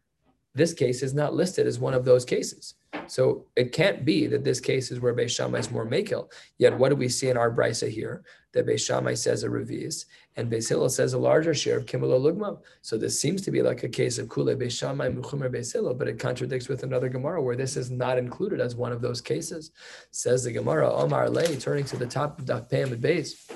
this 0.56 0.74
case 0.74 1.02
is 1.02 1.14
not 1.14 1.34
listed 1.34 1.66
as 1.66 1.80
one 1.80 1.94
of 1.94 2.06
those 2.06 2.26
cases. 2.26 2.76
So 3.08 3.46
it 3.56 3.72
can't 3.72 4.06
be 4.06 4.28
that 4.28 4.44
this 4.44 4.60
case 4.60 4.92
is 4.92 5.00
where 5.00 5.16
Beis 5.16 5.32
Shammai 5.32 5.60
is 5.60 5.72
more 5.72 5.86
Mekil. 5.86 6.32
Yet 6.58 6.78
what 6.78 6.90
do 6.90 6.96
we 6.96 7.10
see 7.10 7.30
in 7.30 7.38
our 7.38 7.52
brisa 7.52 7.90
here? 7.90 8.24
That 8.54 8.68
Beis 8.68 8.86
Shammai 8.86 9.16
says 9.16 9.44
a 9.44 9.50
revis, 9.50 10.06
and 10.36 10.52
Beis 10.52 10.68
Hillel 10.68 10.90
says 10.90 11.14
a 11.14 11.18
larger 11.18 11.54
share 11.54 11.78
of 11.78 11.86
Kimelo 11.86 12.20
Lugma. 12.20 12.60
So 12.82 12.98
this 12.98 13.20
seems 13.20 13.42
to 13.44 13.52
be 13.52 13.62
like 13.62 13.84
a 13.84 13.90
case 13.90 14.18
of 14.18 14.30
Kule 14.30 14.56
Beis 14.56 14.78
Shammai 14.78 15.10
Muchumer 15.10 15.54
Beis 15.54 15.72
Hillel, 15.72 15.94
but 15.94 16.08
it 16.08 16.20
contradicts 16.20 16.68
with 16.68 16.84
another 16.84 17.10
Gemara 17.10 17.42
where 17.42 17.56
this 17.56 17.78
is 17.78 17.92
not 17.92 18.18
included 18.18 18.60
as 18.60 18.76
one 18.76 18.92
of 18.92 19.02
those 19.02 19.22
cases. 19.22 19.72
Says 20.12 20.44
the 20.44 20.52
Gemara, 20.52 20.92
Omar 20.92 21.30
Lay, 21.30 21.56
turning 21.58 21.86
to 21.86 21.98
the 21.98 22.08
top 22.08 22.40
of 22.40 22.46
Daf 22.46 22.70
Pam 22.70 22.90
Beis. 23.00 23.50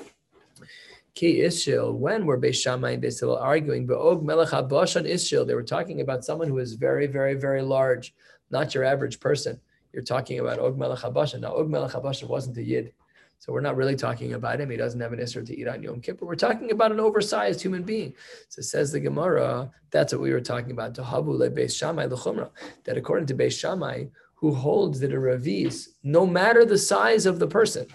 Ki 1.14 1.40
Ishil, 1.40 1.94
when 1.94 2.26
were 2.26 2.38
Beis 2.38 2.62
Shammai 2.62 2.92
and 2.92 3.02
Beis 3.02 3.18
Hillel 3.18 3.38
arguing, 3.38 3.90
Og 3.90 4.24
Melech 4.24 4.50
HaBashan 4.50 5.10
Ishil, 5.10 5.46
they 5.46 5.54
were 5.54 5.64
talking 5.64 6.00
about 6.00 6.24
someone 6.24 6.48
who 6.48 6.58
is 6.58 6.74
very, 6.74 7.08
very, 7.08 7.34
very 7.34 7.62
large 7.62 8.14
not 8.50 8.74
your 8.74 8.84
average 8.84 9.20
person. 9.20 9.60
You're 9.92 10.02
talking 10.02 10.38
about 10.38 10.58
Og 10.58 10.78
Melech 10.78 11.00
HaBashan. 11.00 11.40
Now, 11.40 11.54
Og 11.54 11.68
Melech 11.68 11.92
HaBashan 11.92 12.28
wasn't 12.28 12.56
a 12.58 12.62
Yid. 12.62 12.92
So 13.40 13.52
we're 13.52 13.60
not 13.60 13.76
really 13.76 13.94
talking 13.94 14.32
about 14.34 14.60
him. 14.60 14.70
He 14.70 14.76
doesn't 14.76 15.00
have 15.00 15.12
an 15.12 15.20
Isser 15.20 15.46
to 15.46 15.56
eat 15.56 15.68
on 15.68 15.82
Yom 15.82 16.00
Kippur. 16.00 16.26
We're 16.26 16.34
talking 16.34 16.72
about 16.72 16.90
an 16.90 17.00
oversized 17.00 17.62
human 17.62 17.84
being. 17.84 18.14
So 18.48 18.62
says 18.62 18.90
the 18.90 19.00
Gemara, 19.00 19.70
that's 19.90 20.12
what 20.12 20.22
we 20.22 20.32
were 20.32 20.40
talking 20.40 20.72
about. 20.72 20.94
To 20.96 21.02
le 21.02 21.50
Beis 21.50 21.76
Shammai. 21.76 22.06
That 22.08 22.96
according 22.96 23.26
to 23.26 23.34
Beis 23.34 23.58
Shammai, 23.58 24.06
who 24.34 24.54
holds 24.54 25.00
that 25.00 25.12
a 25.12 25.16
ravis, 25.16 25.88
no 26.02 26.26
matter 26.26 26.64
the 26.64 26.78
size 26.78 27.26
of 27.26 27.38
the 27.38 27.46
person, 27.46 27.86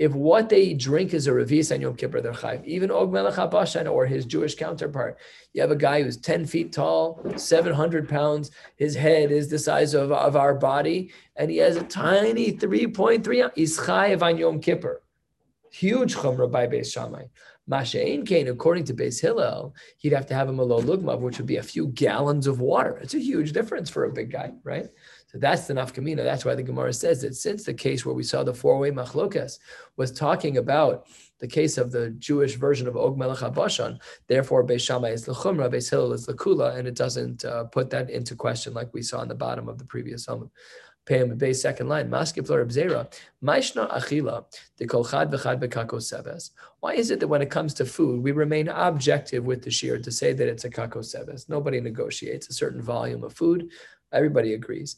if 0.00 0.14
what 0.14 0.48
they 0.48 0.72
drink 0.72 1.12
is 1.12 1.26
a 1.26 1.30
revis 1.30 1.74
on 1.74 1.82
Yom 1.82 1.94
Kippur, 1.94 2.22
they're 2.22 2.32
chayv. 2.32 2.64
Even 2.64 2.90
Og 2.90 3.12
Melech 3.12 3.34
HaBashan 3.34 3.88
or 3.88 4.06
his 4.06 4.24
Jewish 4.24 4.54
counterpart, 4.54 5.18
you 5.52 5.60
have 5.60 5.70
a 5.70 5.76
guy 5.76 6.02
who's 6.02 6.16
10 6.16 6.46
feet 6.46 6.72
tall, 6.72 7.22
700 7.36 8.08
pounds. 8.08 8.50
His 8.76 8.94
head 8.94 9.30
is 9.30 9.50
the 9.50 9.58
size 9.58 9.92
of, 9.92 10.10
of 10.10 10.36
our 10.36 10.54
body, 10.54 11.12
and 11.36 11.50
he 11.50 11.58
has 11.58 11.76
a 11.76 11.82
tiny 11.82 12.50
3.3. 12.50 13.50
He's 13.54 13.78
chayiv 13.78 14.22
on 14.22 14.38
Yom 14.38 14.58
Kippur. 14.60 15.02
Huge 15.70 16.16
chumrah 16.16 16.50
by 16.50 16.66
Beis 16.66 16.90
Shammai. 16.90 17.24
Masha'in 17.70 18.26
Kain, 18.26 18.48
according 18.48 18.84
to 18.84 18.94
Beis 18.94 19.20
Hillel, 19.20 19.74
he'd 19.98 20.14
have 20.14 20.26
to 20.26 20.34
have 20.34 20.48
a 20.48 20.52
malo 20.52 20.80
lugmav, 20.80 21.20
which 21.20 21.36
would 21.36 21.46
be 21.46 21.58
a 21.58 21.62
few 21.62 21.88
gallons 21.88 22.46
of 22.46 22.58
water. 22.58 22.98
It's 23.02 23.14
a 23.14 23.20
huge 23.20 23.52
difference 23.52 23.90
for 23.90 24.04
a 24.04 24.12
big 24.12 24.32
guy, 24.32 24.54
right? 24.64 24.88
So 25.30 25.38
that's 25.38 25.68
the 25.68 25.74
nafkamina. 25.74 26.24
That's 26.24 26.44
why 26.44 26.56
the 26.56 26.62
Gemara 26.64 26.92
says 26.92 27.22
that 27.22 27.36
since 27.36 27.62
the 27.62 27.72
case 27.72 28.04
where 28.04 28.16
we 28.16 28.24
saw 28.24 28.42
the 28.42 28.52
four-way 28.52 28.90
machlokas 28.90 29.60
was 29.96 30.10
talking 30.10 30.56
about 30.56 31.06
the 31.38 31.46
case 31.46 31.78
of 31.78 31.92
the 31.92 32.10
Jewish 32.18 32.56
version 32.56 32.88
of 32.88 32.96
Og 32.96 33.16
Melech 33.16 33.38
HaBashan, 33.38 34.00
therefore 34.26 34.66
Beis 34.66 34.80
Shammai 34.80 35.10
is 35.10 35.24
the 35.24 35.32
Chumra, 35.32 35.72
Beis 35.72 35.88
Hillel 35.88 36.14
is 36.14 36.26
the 36.26 36.34
Kula, 36.34 36.76
and 36.76 36.88
it 36.88 36.96
doesn't 36.96 37.44
uh, 37.44 37.64
put 37.64 37.90
that 37.90 38.10
into 38.10 38.34
question 38.34 38.74
like 38.74 38.92
we 38.92 39.02
saw 39.02 39.20
on 39.20 39.28
the 39.28 39.34
bottom 39.36 39.68
of 39.68 39.78
the 39.78 39.84
previous 39.84 40.26
Talmud. 40.26 40.50
Payim 41.06 41.36
base 41.38 41.62
second 41.62 41.88
line. 41.88 42.10
Maskiflar 42.10 42.64
Bzera. 42.66 43.12
Maishna 43.42 43.90
Achila. 43.90 44.44
The 44.76 44.86
Kolchad 44.86 45.32
V'chad 45.32 45.60
Bekako 45.60 45.94
Seves. 45.94 46.50
Why 46.80 46.94
is 46.94 47.10
it 47.10 47.20
that 47.20 47.28
when 47.28 47.42
it 47.42 47.50
comes 47.50 47.74
to 47.74 47.84
food, 47.84 48.22
we 48.22 48.32
remain 48.32 48.68
objective 48.68 49.44
with 49.44 49.62
the 49.62 49.70
shear 49.70 49.98
to 49.98 50.10
say 50.10 50.32
that 50.32 50.48
it's 50.48 50.64
a 50.64 50.70
Kako 50.70 50.98
Seves? 50.98 51.48
Nobody 51.48 51.80
negotiates 51.80 52.48
a 52.48 52.52
certain 52.52 52.82
volume 52.82 53.24
of 53.24 53.32
food. 53.32 53.70
Everybody 54.12 54.54
agrees. 54.54 54.96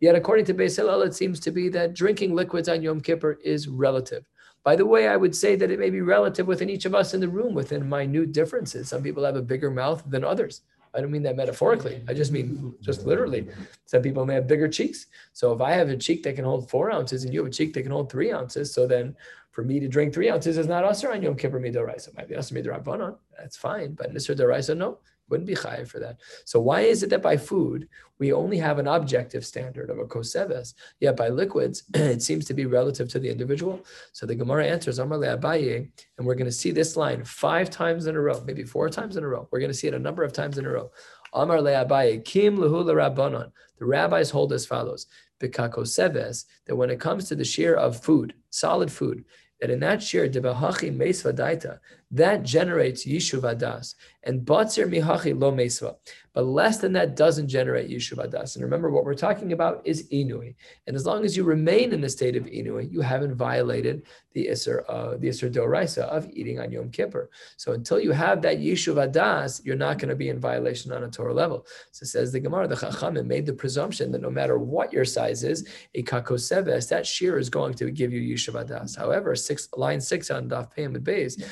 Yet, 0.00 0.14
according 0.14 0.44
to 0.44 0.54
Beis 0.54 0.76
Hillel, 0.76 1.02
it 1.02 1.14
seems 1.14 1.40
to 1.40 1.50
be 1.50 1.68
that 1.70 1.94
drinking 1.94 2.34
liquids 2.34 2.68
on 2.68 2.82
Yom 2.82 3.00
Kippur 3.00 3.38
is 3.44 3.68
relative. 3.68 4.24
By 4.62 4.76
the 4.76 4.86
way, 4.86 5.08
I 5.08 5.16
would 5.16 5.34
say 5.34 5.56
that 5.56 5.70
it 5.70 5.78
may 5.78 5.90
be 5.90 6.00
relative 6.00 6.46
within 6.46 6.70
each 6.70 6.84
of 6.84 6.94
us 6.94 7.14
in 7.14 7.20
the 7.20 7.28
room, 7.28 7.54
within 7.54 7.88
minute 7.88 8.32
differences. 8.32 8.88
Some 8.88 9.02
people 9.02 9.24
have 9.24 9.36
a 9.36 9.42
bigger 9.42 9.70
mouth 9.70 10.02
than 10.06 10.24
others. 10.24 10.62
I 10.94 11.00
don't 11.00 11.10
mean 11.10 11.22
that 11.22 11.36
metaphorically. 11.36 12.02
I 12.08 12.14
just 12.14 12.32
mean 12.32 12.74
just 12.80 13.06
literally. 13.06 13.48
Some 13.86 14.02
people 14.02 14.24
may 14.26 14.34
have 14.34 14.46
bigger 14.46 14.68
cheeks. 14.68 15.06
So 15.32 15.52
if 15.52 15.60
I 15.60 15.72
have 15.72 15.88
a 15.88 15.96
cheek 15.96 16.22
that 16.24 16.36
can 16.36 16.44
hold 16.44 16.70
four 16.70 16.90
ounces 16.90 17.24
and 17.24 17.32
you 17.32 17.40
have 17.40 17.48
a 17.48 17.52
cheek 17.52 17.72
that 17.74 17.82
can 17.82 17.92
hold 17.92 18.10
three 18.10 18.32
ounces, 18.32 18.72
so 18.72 18.86
then 18.86 19.16
for 19.50 19.64
me 19.64 19.80
to 19.80 19.88
drink 19.88 20.14
three 20.14 20.30
ounces 20.30 20.58
is 20.58 20.66
not 20.66 20.84
usher 20.84 21.12
on 21.12 21.22
Yom 21.22 21.36
Kippur 21.36 21.60
midoraisa. 21.60 22.08
It 22.08 22.16
might 22.16 22.28
be 22.28 22.36
usher 22.36 22.54
midorabanan. 22.54 23.16
That's 23.38 23.56
fine. 23.56 23.92
But 23.92 24.14
Nisr 24.14 24.36
Daraisa, 24.36 24.76
no 24.76 24.98
wouldn't 25.28 25.46
be 25.46 25.54
chayiv 25.54 25.88
for 25.88 25.98
that. 26.00 26.18
So 26.44 26.60
why 26.60 26.82
is 26.82 27.02
it 27.02 27.10
that 27.10 27.22
by 27.22 27.36
food 27.36 27.88
we 28.18 28.32
only 28.32 28.58
have 28.58 28.78
an 28.78 28.88
objective 28.88 29.44
standard 29.44 29.90
of 29.90 29.98
a 29.98 30.04
koseves, 30.04 30.74
yet 31.00 31.16
by 31.16 31.28
liquids 31.28 31.84
it 31.94 32.22
seems 32.22 32.44
to 32.46 32.54
be 32.54 32.66
relative 32.66 33.08
to 33.10 33.18
the 33.18 33.30
individual? 33.30 33.84
So 34.12 34.26
the 34.26 34.34
Gemara 34.34 34.66
answers 34.66 34.98
Amar 34.98 35.18
Abaye, 35.18 35.88
and 36.16 36.26
we're 36.26 36.34
going 36.34 36.46
to 36.46 36.52
see 36.52 36.70
this 36.70 36.96
line 36.96 37.24
five 37.24 37.70
times 37.70 38.06
in 38.06 38.16
a 38.16 38.20
row, 38.20 38.42
maybe 38.46 38.64
four 38.64 38.88
times 38.88 39.16
in 39.16 39.24
a 39.24 39.28
row. 39.28 39.48
We're 39.50 39.60
going 39.60 39.72
to 39.72 39.78
see 39.78 39.88
it 39.88 39.94
a 39.94 39.98
number 39.98 40.22
of 40.22 40.32
times 40.32 40.58
in 40.58 40.66
a 40.66 40.70
row. 40.70 40.90
Amar 41.32 41.58
Abaye, 41.58 42.24
Kim 42.24 42.56
Lahula 42.56 42.94
Rabbanon. 42.94 43.52
The 43.78 43.84
rabbis 43.84 44.30
hold 44.30 44.52
as 44.52 44.66
follows: 44.66 45.06
Bikakoseves, 45.40 46.46
that 46.66 46.76
when 46.76 46.90
it 46.90 47.00
comes 47.00 47.28
to 47.28 47.36
the 47.36 47.44
share 47.44 47.76
of 47.76 48.02
food, 48.02 48.34
solid 48.50 48.90
food, 48.90 49.24
that 49.60 49.70
in 49.70 49.80
that 49.80 50.02
share, 50.02 50.28
debahachi 50.28 50.96
meisvadaita, 50.96 51.78
that 52.10 52.42
generates 52.42 53.06
Yishuv 53.06 53.42
Adas. 53.42 53.94
And 54.24 54.40
Batzir 54.40 54.86
Mihachi 54.86 55.38
Lo 55.38 55.52
Mesva. 55.52 55.96
But 56.34 56.44
less 56.44 56.78
than 56.78 56.92
that 56.92 57.16
doesn't 57.16 57.48
generate 57.48 57.90
Yishuv 57.90 58.24
Adas. 58.24 58.54
And 58.54 58.64
remember, 58.64 58.90
what 58.90 59.04
we're 59.04 59.14
talking 59.14 59.52
about 59.52 59.82
is 59.84 60.08
Inui. 60.10 60.54
And 60.86 60.94
as 60.94 61.06
long 61.06 61.24
as 61.24 61.36
you 61.36 61.44
remain 61.44 61.92
in 61.92 62.00
the 62.00 62.08
state 62.08 62.36
of 62.36 62.44
Inui, 62.44 62.92
you 62.92 63.00
haven't 63.00 63.34
violated 63.34 64.02
the 64.34 64.46
Isser, 64.46 64.84
uh, 64.88 65.16
the 65.16 65.28
Isser 65.28 65.50
Doraisa 65.52 66.02
of 66.02 66.28
eating 66.32 66.60
on 66.60 66.70
Yom 66.70 66.90
Kippur. 66.90 67.30
So 67.56 67.72
until 67.72 67.98
you 67.98 68.12
have 68.12 68.42
that 68.42 68.58
Yishuv 68.58 69.10
Adas, 69.10 69.64
you're 69.64 69.76
not 69.76 69.98
going 69.98 70.10
to 70.10 70.14
be 70.14 70.28
in 70.28 70.38
violation 70.38 70.92
on 70.92 71.04
a 71.04 71.10
Torah 71.10 71.34
level. 71.34 71.66
So 71.92 72.04
says 72.04 72.30
the 72.30 72.40
Gemara, 72.40 72.68
the 72.68 72.76
Chachamim 72.76 73.26
made 73.26 73.46
the 73.46 73.52
presumption 73.52 74.12
that 74.12 74.20
no 74.20 74.30
matter 74.30 74.58
what 74.58 74.92
your 74.92 75.04
size 75.04 75.42
is, 75.44 75.66
a 75.94 76.02
kakoseves, 76.02 76.88
that 76.88 77.06
shear 77.06 77.38
is 77.38 77.48
going 77.48 77.74
to 77.74 77.90
give 77.90 78.12
you 78.12 78.34
Yishuv 78.34 78.64
Adas. 78.64 78.96
However, 78.96 79.34
six, 79.34 79.68
line 79.76 80.00
six 80.00 80.30
on 80.30 80.48
Daf 80.48 80.74
Payim 80.74 80.96
Beis, 80.98 81.42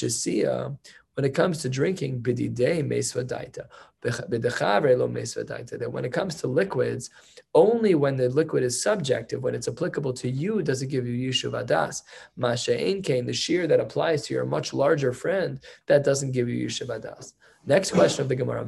Bishisia, 0.00 0.76
when 1.14 1.24
it 1.24 1.34
comes 1.34 1.58
to 1.58 1.68
drinking, 1.68 2.22
bididei 2.22 2.82
mesvadaita, 2.82 3.66
lo 4.02 5.08
mesvadaita, 5.08 5.78
that 5.78 5.92
when 5.92 6.04
it 6.04 6.12
comes 6.12 6.36
to 6.36 6.46
liquids, 6.46 7.10
only 7.54 7.94
when 7.94 8.16
the 8.16 8.28
liquid 8.28 8.62
is 8.62 8.82
subjective, 8.82 9.42
when 9.42 9.54
it's 9.54 9.68
applicable 9.68 10.12
to 10.14 10.30
you, 10.30 10.62
does 10.62 10.82
it 10.82 10.86
give 10.86 11.06
you 11.06 11.30
yishuv 11.30 11.52
adas. 11.52 12.02
Masha'in 12.38 13.04
kain, 13.04 13.26
the 13.26 13.32
shear 13.32 13.66
that 13.66 13.80
applies 13.80 14.22
to 14.22 14.34
your 14.34 14.46
much 14.46 14.72
larger 14.72 15.12
friend, 15.12 15.60
that 15.86 16.04
doesn't 16.04 16.32
give 16.32 16.48
you 16.48 16.66
yishuv 16.66 16.88
adas. 16.88 17.34
Next 17.66 17.90
question 17.90 18.22
of 18.22 18.28
the 18.30 18.36
Gemara. 18.36 18.64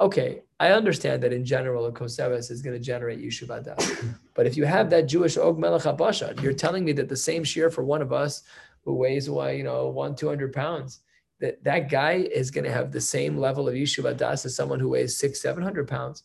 Okay, 0.00 0.42
I 0.60 0.72
understand 0.72 1.22
that 1.22 1.32
in 1.32 1.44
general 1.44 1.86
a 1.86 1.92
koseves 1.92 2.50
is 2.50 2.62
going 2.62 2.76
to 2.76 2.82
generate 2.82 3.20
yishuv 3.20 3.48
adas. 3.48 4.14
But 4.34 4.46
if 4.46 4.56
you 4.56 4.64
have 4.64 4.90
that 4.90 5.06
Jewish 5.06 5.36
og 5.36 5.58
melech 5.58 5.82
habashan, 5.82 6.40
you're 6.42 6.52
telling 6.52 6.84
me 6.84 6.92
that 6.92 7.08
the 7.08 7.16
same 7.16 7.44
shear 7.44 7.70
for 7.70 7.82
one 7.82 8.02
of 8.02 8.12
us 8.12 8.42
who 8.84 8.94
weighs, 8.94 9.28
why 9.28 9.52
you 9.52 9.64
know, 9.64 9.88
one 9.88 10.14
two 10.14 10.28
hundred 10.28 10.52
pounds, 10.52 11.00
that 11.40 11.62
that 11.64 11.90
guy 11.90 12.14
is 12.14 12.50
going 12.50 12.64
to 12.64 12.72
have 12.72 12.92
the 12.92 13.00
same 13.00 13.36
level 13.36 13.68
of 13.68 13.74
yishuv 13.74 14.12
adas 14.12 14.44
as 14.44 14.54
someone 14.54 14.80
who 14.80 14.90
weighs 14.90 15.16
six 15.16 15.40
seven 15.40 15.62
hundred 15.62 15.88
pounds. 15.88 16.22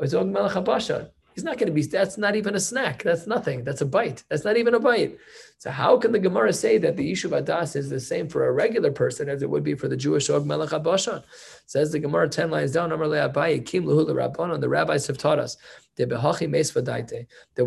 It's 0.00 0.14
og 0.14 0.28
melech 0.28 0.52
habashan. 0.52 1.10
He's 1.38 1.44
not 1.44 1.56
going 1.56 1.68
to 1.68 1.72
be, 1.72 1.82
that's 1.82 2.18
not 2.18 2.34
even 2.34 2.56
a 2.56 2.58
snack. 2.58 3.04
That's 3.04 3.28
nothing. 3.28 3.62
That's 3.62 3.80
a 3.80 3.86
bite. 3.86 4.24
That's 4.28 4.44
not 4.44 4.56
even 4.56 4.74
a 4.74 4.80
bite. 4.80 5.18
So 5.58 5.70
how 5.70 5.96
can 5.96 6.10
the 6.10 6.18
Gemara 6.18 6.52
say 6.52 6.78
that 6.78 6.96
the 6.96 7.12
Yishuv 7.12 7.40
Adas 7.40 7.76
is 7.76 7.88
the 7.88 8.00
same 8.00 8.28
for 8.28 8.48
a 8.48 8.52
regular 8.52 8.90
person 8.90 9.28
as 9.28 9.40
it 9.40 9.48
would 9.48 9.62
be 9.62 9.74
for 9.74 9.86
the 9.86 9.96
Jewish 9.96 10.28
Og 10.30 10.44
Melech 10.44 10.70
HaBashan? 10.70 11.22
Says 11.66 11.92
the 11.92 12.00
Gemara 12.00 12.28
10 12.28 12.50
lines 12.50 12.72
down, 12.72 12.90
Amar 12.90 13.06
Kim 13.06 13.84
Rabbanon, 13.84 14.60
the 14.60 14.68
rabbis 14.68 15.06
have 15.06 15.16
taught 15.16 15.38
us 15.38 15.56
that 15.94 16.08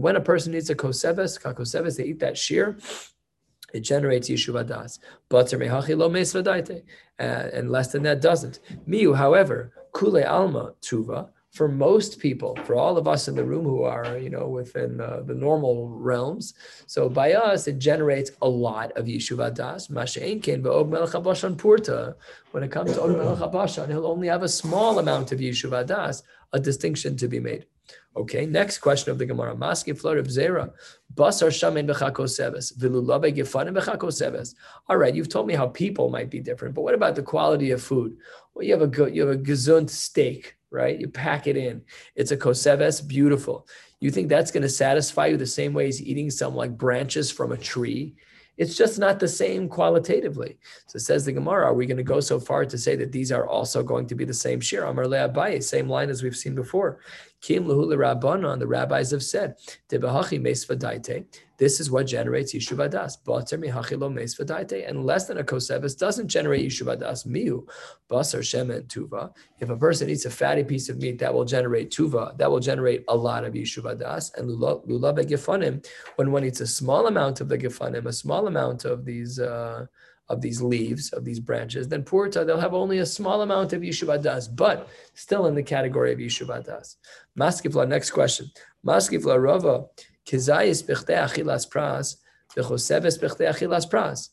when 0.01 0.15
a 0.17 0.21
person 0.21 0.53
eats 0.53 0.69
a 0.69 0.75
koseves, 0.75 1.41
kakoseves, 1.41 1.95
they 1.95 2.03
eat 2.03 2.19
that 2.19 2.37
shear, 2.37 2.77
it 3.73 3.79
generates 3.79 4.29
Yishuv 4.29 4.65
Adas. 4.65 4.99
But 5.29 5.53
uh, 7.19 7.23
and 7.23 7.71
less 7.71 7.91
than 7.93 8.03
that 8.03 8.19
doesn't. 8.19 8.59
Miu, 8.85 9.15
however, 9.15 9.71
Kule 9.95 10.25
Alma 10.25 10.73
Tuva, 10.81 11.29
for 11.51 11.67
most 11.67 12.19
people, 12.19 12.57
for 12.63 12.75
all 12.75 12.97
of 12.97 13.07
us 13.09 13.27
in 13.27 13.35
the 13.35 13.43
room 13.43 13.65
who 13.65 13.83
are, 13.83 14.17
you 14.17 14.29
know, 14.29 14.47
within 14.47 15.01
uh, 15.01 15.21
the 15.25 15.33
normal 15.33 15.89
realms. 15.89 16.53
So 16.87 17.09
by 17.09 17.33
us, 17.33 17.67
it 17.67 17.77
generates 17.77 18.31
a 18.41 18.47
lot 18.47 18.93
of 18.93 19.05
Yeshuv 19.05 19.51
Adas. 19.51 19.89
Purta. 21.57 22.15
When 22.51 22.63
it 22.63 22.71
comes 22.71 22.93
to 22.93 23.01
Og 23.01 23.11
Melech 23.11 23.87
he'll 23.87 24.07
only 24.07 24.27
have 24.27 24.43
a 24.43 24.49
small 24.49 24.99
amount 24.99 25.33
of 25.33 25.39
Yeshuv 25.39 25.85
Adas, 25.85 26.23
a 26.53 26.59
distinction 26.59 27.17
to 27.17 27.27
be 27.27 27.39
made. 27.39 27.65
Okay, 28.15 28.45
next 28.45 28.77
question 28.77 29.11
of 29.11 29.17
the 29.17 29.25
Gemara. 29.25 29.53
Maski 29.53 29.97
flor 29.97 30.17
of 30.17 30.27
Zera. 30.27 30.71
Basar 31.13 31.49
shamen 31.49 31.85
bechakoseves. 31.85 32.77
Vilulabe 32.77 33.35
gefanim 33.35 33.77
bechakoseves. 33.77 34.55
All 34.87 34.95
right, 34.97 35.13
you've 35.13 35.29
told 35.29 35.47
me 35.47 35.53
how 35.53 35.67
people 35.67 36.09
might 36.09 36.29
be 36.29 36.39
different, 36.39 36.75
but 36.75 36.81
what 36.81 36.93
about 36.93 37.15
the 37.15 37.23
quality 37.23 37.71
of 37.71 37.81
food? 37.81 38.15
Well, 38.53 38.65
you 38.65 38.71
have 38.71 38.81
a 38.81 38.87
good, 38.87 39.13
you 39.15 39.27
have 39.27 39.37
a 39.37 39.41
gesund 39.41 39.89
steak 39.89 40.57
right? 40.71 40.99
You 40.99 41.07
pack 41.07 41.47
it 41.47 41.57
in. 41.57 41.81
It's 42.15 42.31
a 42.31 42.37
koseves, 42.37 43.05
beautiful. 43.05 43.67
You 43.99 44.09
think 44.09 44.29
that's 44.29 44.51
going 44.51 44.63
to 44.63 44.69
satisfy 44.69 45.27
you 45.27 45.37
the 45.37 45.45
same 45.45 45.73
way 45.73 45.87
as 45.87 46.01
eating 46.01 46.31
some 46.31 46.55
like 46.55 46.77
branches 46.77 47.31
from 47.31 47.51
a 47.51 47.57
tree? 47.57 48.15
It's 48.57 48.75
just 48.75 48.99
not 48.99 49.19
the 49.19 49.27
same 49.27 49.69
qualitatively. 49.69 50.57
So 50.87 50.99
says 50.99 51.25
the 51.25 51.31
Gemara, 51.31 51.65
are 51.65 51.73
we 51.73 51.85
going 51.85 51.97
to 51.97 52.03
go 52.03 52.19
so 52.19 52.39
far 52.39 52.65
to 52.65 52.77
say 52.77 52.95
that 52.95 53.11
these 53.11 53.31
are 53.31 53.47
also 53.47 53.81
going 53.83 54.07
to 54.07 54.15
be 54.15 54.25
the 54.25 54.33
same 54.33 54.59
shir? 54.59 54.83
Amar 54.83 55.05
Abaye, 55.05 55.63
same 55.63 55.89
line 55.89 56.09
as 56.09 56.21
we've 56.21 56.35
seen 56.35 56.55
before. 56.55 56.99
Kim 57.41 57.65
Lahula 57.65 57.97
Rabbanon, 57.97 58.59
the 58.59 58.67
rabbis 58.67 59.11
have 59.11 59.23
said, 59.23 59.55
this 61.61 61.79
is 61.79 61.91
what 61.91 62.07
generates 62.07 62.53
Yishuv 62.55 62.89
Adas. 62.89 63.17
Bater 63.23 63.57
mihachilo 63.57 64.11
meis 64.11 64.87
And 64.87 65.05
less 65.05 65.27
than 65.27 65.37
a 65.37 65.43
kosevis 65.43 65.95
doesn't 65.95 66.27
generate 66.27 66.67
Yishuv 66.67 66.97
Adas. 66.97 67.27
Miu, 67.27 67.67
basar 68.09 68.41
shemen 68.41 68.87
tuva. 68.87 69.31
If 69.59 69.69
a 69.69 69.77
person 69.77 70.09
eats 70.09 70.25
a 70.25 70.31
fatty 70.31 70.63
piece 70.63 70.89
of 70.89 70.97
meat, 70.97 71.19
that 71.19 71.31
will 71.31 71.45
generate 71.45 71.91
tuva. 71.91 72.35
That 72.37 72.49
will 72.49 72.59
generate 72.59 73.03
a 73.07 73.15
lot 73.15 73.43
of 73.43 73.53
Yishuv 73.53 73.83
Adas. 73.83 74.35
And 74.37 74.49
lulav 74.49 75.19
gifanim, 75.29 75.85
when 76.15 76.31
one 76.31 76.45
eats 76.45 76.61
a 76.61 76.67
small 76.67 77.05
amount 77.05 77.41
of 77.41 77.49
the 77.49 77.59
gifanim, 77.59 78.07
a 78.07 78.13
small 78.13 78.47
amount 78.47 78.85
of 78.85 79.05
these. 79.05 79.39
Uh, 79.39 79.85
of 80.31 80.41
these 80.41 80.61
leaves, 80.61 81.11
of 81.13 81.25
these 81.25 81.39
branches, 81.39 81.87
then 81.87 82.03
purta, 82.03 82.45
they'll 82.45 82.59
have 82.59 82.73
only 82.73 82.99
a 82.99 83.05
small 83.05 83.41
amount 83.41 83.73
of 83.73 83.81
Yishuv 83.81 84.09
Adas, 84.17 84.47
but 84.53 84.87
still 85.13 85.45
in 85.47 85.55
the 85.55 85.63
category 85.63 86.13
of 86.13 86.19
Yishuv 86.19 86.47
Adas. 86.47 86.95
Maskifla, 87.37 87.87
next 87.87 88.11
question. 88.11 88.49
Maskifla 88.85 89.41
Rava, 89.41 89.85
Kizayis 90.25 90.83
Bechte 90.83 91.15
Achilas 91.15 91.69
Pras, 91.69 92.17
Bechoseves 92.55 93.19
Bechte 93.19 93.49
Achilas 93.49 93.89
Pras. 93.89 94.29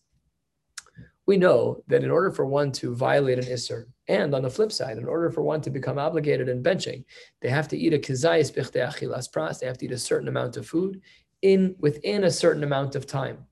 We 1.26 1.36
know 1.36 1.82
that 1.88 2.04
in 2.04 2.10
order 2.10 2.30
for 2.30 2.46
one 2.46 2.72
to 2.72 2.94
violate 2.94 3.38
an 3.38 3.44
Isser, 3.44 3.84
and 4.06 4.34
on 4.34 4.42
the 4.42 4.50
flip 4.50 4.72
side, 4.72 4.96
in 4.96 5.06
order 5.06 5.30
for 5.30 5.42
one 5.42 5.60
to 5.60 5.70
become 5.70 5.98
obligated 5.98 6.48
in 6.48 6.62
benching, 6.62 7.04
they 7.42 7.50
have 7.50 7.68
to 7.68 7.76
eat 7.76 7.92
a 7.92 7.98
Kizayis 7.98 8.50
Bechte 8.50 8.80
Achilas 8.88 9.30
Pras, 9.30 9.58
they 9.58 9.66
have 9.66 9.78
to 9.78 9.86
eat 9.86 9.92
a 9.92 9.98
certain 9.98 10.28
amount 10.28 10.56
of 10.56 10.66
food 10.66 11.02
in 11.42 11.76
within 11.78 12.24
a 12.24 12.30
certain 12.30 12.64
amount 12.64 12.94
of 12.94 13.06
time. 13.06 13.44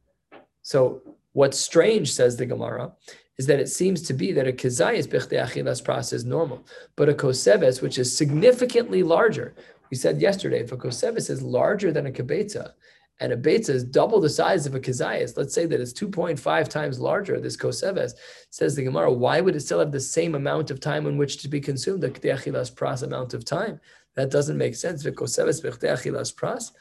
So 0.63 1.03
what's 1.37 1.59
strange, 1.59 2.11
says 2.11 2.39
the 2.39 2.47
Gemara, 2.47 2.93
is 3.37 3.45
that 3.47 3.61
it 3.61 3.69
seems 3.69 4.01
to 4.01 4.15
be 4.15 4.33
that 4.33 4.49
a 4.49 4.53
kazayis 4.53 5.07
bechte 5.07 5.37
achilas 5.39 5.83
pras 5.83 6.15
is 6.15 6.25
normal, 6.25 6.65
but 6.97 7.11
a 7.11 7.13
koseves, 7.13 7.83
which 7.83 7.99
is 7.99 8.17
significantly 8.17 9.03
larger, 9.03 9.55
we 9.91 9.99
said 9.99 10.19
yesterday, 10.19 10.61
if 10.61 10.73
a 10.73 10.79
kosevis 10.79 11.29
is 11.29 11.43
larger 11.43 11.93
than 11.93 12.07
a 12.07 12.11
kibetza, 12.11 12.73
and 13.21 13.35
a 13.35 13.37
betza 13.37 13.69
is 13.69 13.85
double 13.85 14.19
the 14.19 14.31
size 14.31 14.65
of 14.65 14.75
a 14.75 14.81
kazayas, 14.81 15.37
let's 15.37 15.53
say 15.53 15.67
that 15.67 15.79
it's 15.79 15.93
2.5 15.93 16.69
times 16.69 16.99
larger, 16.99 17.39
this 17.39 17.57
koseves, 17.57 18.15
says 18.49 18.75
the 18.75 18.85
Gemara, 18.85 19.13
why 19.13 19.43
would 19.43 19.57
it 19.57 19.61
still 19.61 19.81
have 19.81 19.93
the 19.93 20.01
same 20.01 20.35
amount 20.37 20.71
of 20.71 20.81
time 20.81 21.07
in 21.07 21.19
which 21.19 21.43
to 21.43 21.49
be 21.49 21.61
consumed, 21.61 22.01
the 22.01 22.09
k'teachilas 22.09 22.73
pras 22.73 23.03
amount 23.03 23.35
of 23.35 23.45
time? 23.45 23.79
That 24.15 24.31
doesn't 24.31 24.57
make 24.57 24.75
sense. 24.75 25.05
Koseves 25.05 25.63
b'k'teachilas 25.63 26.35
pras. 26.35 26.73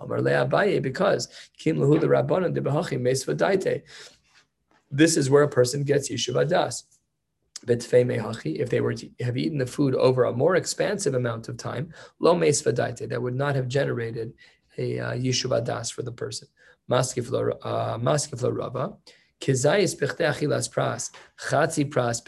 Because 0.00 1.28
kim 1.58 1.76
lahu 1.76 2.00
the 2.00 2.06
rabbanon 2.06 2.54
de 2.54 2.98
meis 2.98 3.82
This 4.90 5.16
is 5.16 5.30
where 5.30 5.42
a 5.42 5.48
person 5.48 5.84
gets 5.84 6.10
yeshiva 6.10 6.48
das 6.48 6.84
if 7.68 8.70
they 8.70 8.80
were 8.80 8.94
to 8.94 9.10
have 9.20 9.36
eaten 9.36 9.58
the 9.58 9.66
food 9.66 9.94
over 9.94 10.24
a 10.24 10.32
more 10.32 10.56
expansive 10.56 11.14
amount 11.14 11.48
of 11.48 11.56
time, 11.56 11.92
lo 12.18 12.34
meisvadaite, 12.34 13.08
that 13.08 13.20
would 13.20 13.34
not 13.34 13.54
have 13.54 13.68
generated 13.68 14.32
a 14.78 14.98
uh, 14.98 15.12
yeshuv 15.12 15.64
das 15.64 15.90
for 15.90 16.02
the 16.02 16.12
person. 16.12 16.48
Maskif 16.90 17.30
lo 17.30 17.50
uh, 17.62 17.98
rava. 18.50 18.96
Kizayis 19.40 19.98
achilas 19.98 20.68
pras, 20.68 21.10
chatzi 21.48 21.88
pras 21.88 22.20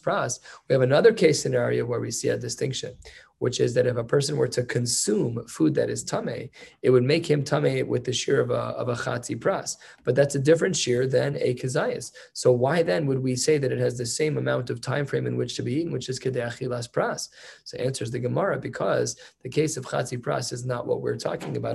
pras. 0.00 0.40
We 0.68 0.72
have 0.72 0.82
another 0.82 1.12
case 1.12 1.40
scenario 1.40 1.84
where 1.86 2.00
we 2.00 2.10
see 2.10 2.28
a 2.28 2.36
distinction, 2.36 2.96
which 3.42 3.58
is 3.58 3.74
that 3.74 3.88
if 3.88 3.96
a 3.96 4.04
person 4.04 4.36
were 4.36 4.46
to 4.46 4.62
consume 4.62 5.44
food 5.48 5.74
that 5.74 5.90
is 5.90 6.04
tame, 6.04 6.48
it 6.82 6.90
would 6.90 7.02
make 7.02 7.26
him 7.28 7.42
tame 7.42 7.88
with 7.88 8.04
the 8.04 8.12
shear 8.12 8.40
of 8.40 8.50
a, 8.50 8.64
of 8.80 8.88
a 8.88 8.94
chatzi 8.94 9.36
pras. 9.36 9.76
But 10.04 10.14
that's 10.14 10.36
a 10.36 10.38
different 10.38 10.76
shear 10.76 11.08
than 11.08 11.36
a 11.38 11.52
kazayas. 11.54 12.12
So 12.34 12.52
why 12.52 12.84
then 12.84 13.04
would 13.06 13.20
we 13.20 13.34
say 13.34 13.58
that 13.58 13.72
it 13.72 13.80
has 13.80 13.98
the 13.98 14.06
same 14.06 14.38
amount 14.38 14.70
of 14.70 14.80
time 14.80 15.06
frame 15.06 15.26
in 15.26 15.36
which 15.36 15.56
to 15.56 15.62
be 15.64 15.74
eaten, 15.74 15.92
which 15.92 16.08
is 16.08 16.20
kedeachilas 16.20 16.88
pras? 16.88 17.30
So 17.64 17.76
answers 17.78 18.12
the 18.12 18.20
Gemara, 18.20 18.60
because 18.60 19.16
the 19.42 19.48
case 19.48 19.76
of 19.76 19.86
chatzi 19.86 20.18
pras 20.18 20.52
is 20.52 20.64
not 20.64 20.86
what 20.86 21.02
we're 21.02 21.16
talking 21.16 21.56
about. 21.56 21.74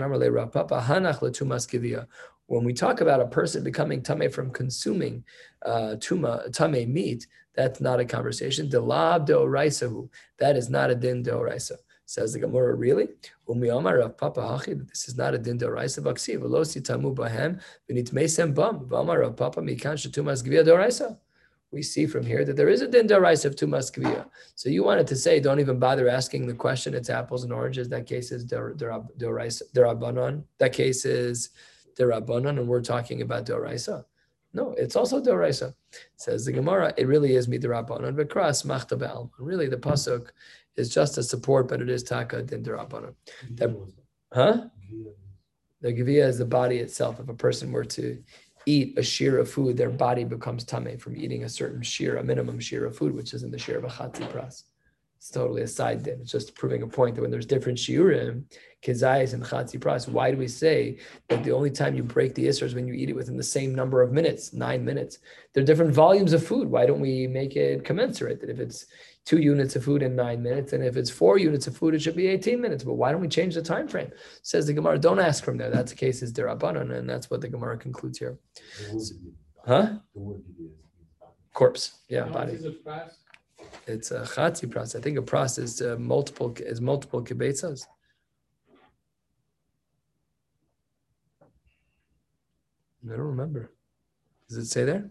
When 2.49 2.63
we 2.63 2.73
talk 2.73 3.01
about 3.01 3.19
a 3.19 3.27
person 3.27 3.61
becoming 3.61 4.01
tame 4.01 4.31
from 4.31 4.51
consuming 4.51 5.25
uh, 5.65 5.95
tuma, 5.99 6.49
tame 6.53 6.93
meat, 6.93 7.27
that's 7.57 7.81
not 7.81 7.99
a 7.99 8.05
conversation. 8.05 8.69
Delab 8.69 9.27
deoraisahu. 9.27 10.07
That 10.37 10.55
is 10.55 10.69
not 10.69 10.91
a 10.91 10.95
din 10.95 11.23
deoraisa. 11.23 11.77
Says 12.05 12.31
the 12.31 12.39
Gemara, 12.39 12.75
really? 12.75 13.09
Umi 13.49 13.69
Omar 13.69 13.99
of 13.99 14.17
Papa 14.17 14.39
Hachi, 14.39 14.87
this 14.87 15.09
is 15.09 15.17
not 15.17 15.33
a 15.33 15.37
din 15.37 15.57
deoraisa 15.59 16.01
vaksi. 16.03 16.37
Velosi 16.39 16.81
tamu 16.81 17.13
bahem 17.13 17.59
v'nit 17.89 18.11
meisem 18.13 18.53
bam. 18.53 18.87
V'amar 18.87 19.35
Papa 19.35 19.59
mikan 19.59 19.97
shatumas 19.97 20.41
gvia 20.41 20.63
deoraisa. 20.63 21.17
We 21.71 21.81
see 21.81 22.05
from 22.05 22.25
here 22.25 22.45
that 22.45 22.55
there 22.55 22.69
is 22.69 22.81
a 22.81 22.87
din 22.87 23.07
deoraisa 23.07 23.45
of 23.45 23.55
tumas 23.55 23.91
gvia. 23.91 24.29
So 24.55 24.69
you 24.69 24.83
wanted 24.85 25.07
to 25.07 25.15
say, 25.17 25.39
don't 25.41 25.59
even 25.59 25.79
bother 25.79 26.07
asking 26.07 26.47
the 26.47 26.53
question. 26.53 26.93
It's 26.93 27.09
apples 27.09 27.43
and 27.43 27.51
oranges. 27.51 27.89
That 27.89 28.05
case 28.05 28.31
is 28.31 28.45
derabanan. 28.45 30.43
That 30.59 30.71
case 30.73 31.03
is 31.03 31.49
derabanan 31.99 32.59
and 32.59 32.67
we're 32.69 32.81
talking 32.81 33.21
about 33.21 33.45
doraisa? 33.47 34.05
No, 34.53 34.71
it's 34.77 34.95
also 34.95 35.21
doraisa. 35.21 35.73
Says 36.15 36.45
the 36.45 36.51
Gemara, 36.51 36.93
it 36.97 37.07
really 37.07 37.35
is 37.35 37.47
midrabanan. 37.47 38.15
V'kras 38.15 38.65
machta 38.65 38.97
be'al. 38.97 39.31
Really, 39.39 39.67
the 39.67 39.77
pasuk 39.77 40.29
is 40.75 40.89
just 40.93 41.17
a 41.17 41.23
support, 41.23 41.67
but 41.67 41.81
it 41.81 41.89
is 41.89 42.03
taka 42.03 42.41
din 42.43 42.63
derabanan. 42.63 43.13
That- 43.55 43.75
Huh? 44.33 44.65
The 45.81 45.93
gavia 45.93 46.27
is 46.27 46.37
the 46.37 46.45
body 46.45 46.79
itself. 46.79 47.19
If 47.19 47.29
a 47.29 47.33
person 47.33 47.71
were 47.71 47.85
to 47.85 48.21
eat 48.65 48.97
a 48.97 49.03
shear 49.03 49.37
of 49.39 49.49
food, 49.49 49.77
their 49.77 49.89
body 49.89 50.25
becomes 50.25 50.65
tame 50.65 50.97
from 50.97 51.15
eating 51.15 51.43
a 51.45 51.49
certain 51.49 51.81
shear, 51.81 52.17
a 52.17 52.23
minimum 52.23 52.59
shear 52.59 52.85
of 52.85 52.97
food, 52.97 53.13
which 53.15 53.33
is 53.33 53.43
in 53.43 53.51
the 53.51 53.57
shear 53.57 53.77
of 53.77 53.85
a 53.85 53.87
chatzi 53.87 54.27
pras. 54.29 54.63
It's 55.27 55.33
totally 55.33 55.63
a 55.63 55.67
side 55.67 56.03
din. 56.03 56.21
It's 56.21 56.31
just 56.31 56.55
proving 56.55 56.83
a 56.83 56.87
point 56.87 57.15
that 57.15 57.21
when 57.21 57.31
there's 57.31 57.45
different 57.45 57.77
shiurim, 57.77 58.45
kezayis 58.81 59.33
and 59.33 59.43
chatzi 59.43 59.77
pras, 59.77 60.07
why 60.07 60.31
do 60.31 60.37
we 60.37 60.47
say 60.47 60.99
that 61.27 61.43
the 61.43 61.51
only 61.51 61.69
time 61.69 61.95
you 61.95 62.03
break 62.03 62.33
the 62.33 62.45
isser 62.45 62.63
is 62.63 62.73
when 62.73 62.87
you 62.87 62.93
eat 62.93 63.09
it 63.09 63.15
within 63.15 63.35
the 63.35 63.43
same 63.43 63.75
number 63.75 64.01
of 64.01 64.13
minutes, 64.13 64.53
nine 64.53 64.85
minutes? 64.85 65.17
They're 65.51 65.65
different 65.65 65.93
volumes 65.93 66.31
of 66.31 66.47
food. 66.47 66.69
Why 66.69 66.85
don't 66.85 67.01
we 67.01 67.27
make 67.27 67.57
it 67.57 67.83
commensurate? 67.83 68.39
That 68.39 68.49
if 68.49 68.61
it's 68.61 68.85
two 69.25 69.39
units 69.39 69.75
of 69.75 69.83
food 69.83 70.01
in 70.01 70.15
nine 70.15 70.41
minutes, 70.41 70.71
and 70.71 70.81
if 70.81 70.95
it's 70.95 71.09
four 71.09 71.37
units 71.37 71.67
of 71.67 71.75
food, 71.75 71.93
it 71.93 72.01
should 72.01 72.15
be 72.15 72.27
18 72.27 72.61
minutes. 72.61 72.85
But 72.85 72.93
why 72.93 73.11
don't 73.11 73.19
we 73.19 73.27
change 73.27 73.55
the 73.55 73.61
time 73.61 73.89
frame? 73.89 74.11
Says 74.43 74.67
the 74.67 74.71
Gemara, 74.73 74.97
don't 74.97 75.19
ask 75.19 75.43
from 75.43 75.57
there. 75.57 75.69
That's 75.69 75.91
the 75.91 75.97
case 75.97 76.21
is 76.21 76.31
derabanan, 76.31 76.97
and 76.97 77.09
that's 77.09 77.29
what 77.29 77.41
the 77.41 77.49
Gemara 77.49 77.77
concludes 77.77 78.17
here. 78.17 78.39
Huh? 79.65 79.95
Corpse. 81.53 81.97
Yeah, 82.07 82.21
How 82.21 82.27
much 82.27 82.33
body. 82.33 82.51
It? 83.87 83.93
It's 83.93 84.11
a 84.11 84.21
chatzi 84.21 84.67
pras. 84.67 84.95
I 84.95 85.01
think 85.01 85.17
a 85.17 85.21
pras 85.21 85.59
is 85.59 85.81
uh, 85.81 85.95
multiple 85.99 86.53
is 86.59 86.81
multiple 86.81 87.23
kibetzas. 87.23 87.85
I 93.05 93.11
don't 93.11 93.19
remember. 93.19 93.71
Does 94.49 94.57
it 94.57 94.65
say 94.65 94.83
there? 94.83 95.09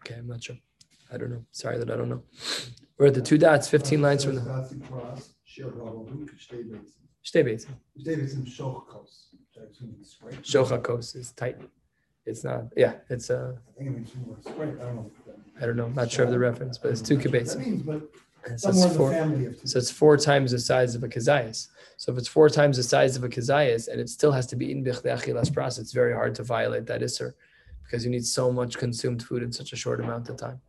Okay, 0.00 0.16
I'm 0.16 0.28
not 0.28 0.42
sure. 0.42 0.56
I 1.12 1.16
don't 1.16 1.30
know. 1.30 1.44
Sorry 1.50 1.78
that 1.78 1.90
I 1.90 1.96
don't 1.96 2.08
know. 2.08 2.22
We're 2.98 3.06
at 3.06 3.14
the 3.14 3.22
two 3.22 3.38
dots, 3.38 3.68
15 3.68 4.02
lines 4.02 4.24
from 4.24 4.36
the 4.36 4.42
Shtebetz. 7.24 7.66
Shochakos 10.42 11.16
is 11.16 11.32
tight. 11.32 11.56
It's 12.26 12.44
not, 12.44 12.64
yeah, 12.76 12.94
it's 13.08 13.30
uh, 13.30 13.54
I 13.80 13.84
don't 13.84 14.96
know. 14.96 15.10
I'm 15.60 15.68
not 15.68 15.76
know, 15.76 15.84
I'm 15.86 15.94
not 15.94 16.10
sure 16.10 16.24
of 16.24 16.30
the 16.30 16.38
reference, 16.38 16.78
but 16.78 16.90
it's 16.90 17.02
two 17.02 17.18
kibetzas. 17.18 17.54
That 17.54 17.66
means, 17.66 17.82
but 17.82 18.02
So 18.58 18.70
somewhere 18.72 18.84
it's 18.84 18.84
in 18.84 18.92
the 18.92 18.98
four. 18.98 19.10
family 19.12 19.46
of. 19.46 19.58
So 19.64 19.78
it's 19.78 19.90
four 19.90 20.16
times 20.16 20.52
the 20.52 20.58
size 20.58 20.94
of 20.94 21.02
a 21.04 21.08
kazayas. 21.08 21.68
So 21.98 22.12
if 22.12 22.18
it's 22.18 22.28
four 22.28 22.48
times 22.48 22.76
the 22.78 22.82
size 22.82 23.16
of 23.16 23.24
a 23.24 23.28
kazayas 23.28 23.88
and 23.88 24.00
it 24.00 24.08
still 24.08 24.32
has 24.32 24.46
to 24.48 24.56
be 24.56 24.72
in 24.72 24.82
bichdei 24.84 25.14
achilas 25.18 25.50
pras, 25.50 25.78
it's 25.78 25.92
very 25.92 26.14
hard 26.14 26.34
to 26.36 26.42
violate 26.42 26.86
that 26.86 27.02
isser 27.02 27.34
because 27.84 28.04
you 28.04 28.10
need 28.10 28.24
so 28.24 28.50
much 28.50 28.78
consumed 28.78 29.22
food 29.22 29.42
in 29.42 29.52
such 29.52 29.72
a 29.72 29.76
short 29.76 30.00
amount 30.00 30.28
of 30.28 30.36
time. 30.36 30.60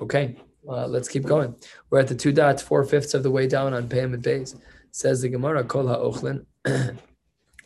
Okay, 0.00 0.36
uh, 0.68 0.86
let's 0.86 1.08
keep 1.08 1.24
going. 1.24 1.54
We're 1.90 2.00
at 2.00 2.08
the 2.08 2.14
two 2.14 2.32
dots, 2.32 2.62
four 2.62 2.84
fifths 2.84 3.14
of 3.14 3.22
the 3.22 3.30
way 3.30 3.46
down 3.46 3.72
on 3.72 3.88
Payam 3.88 4.20
Bays. 4.20 4.56
Says 4.90 5.20
the 5.20 5.28
Gemara, 5.28 5.62
Kol 5.62 5.86
ha'ochlin. 5.88 6.46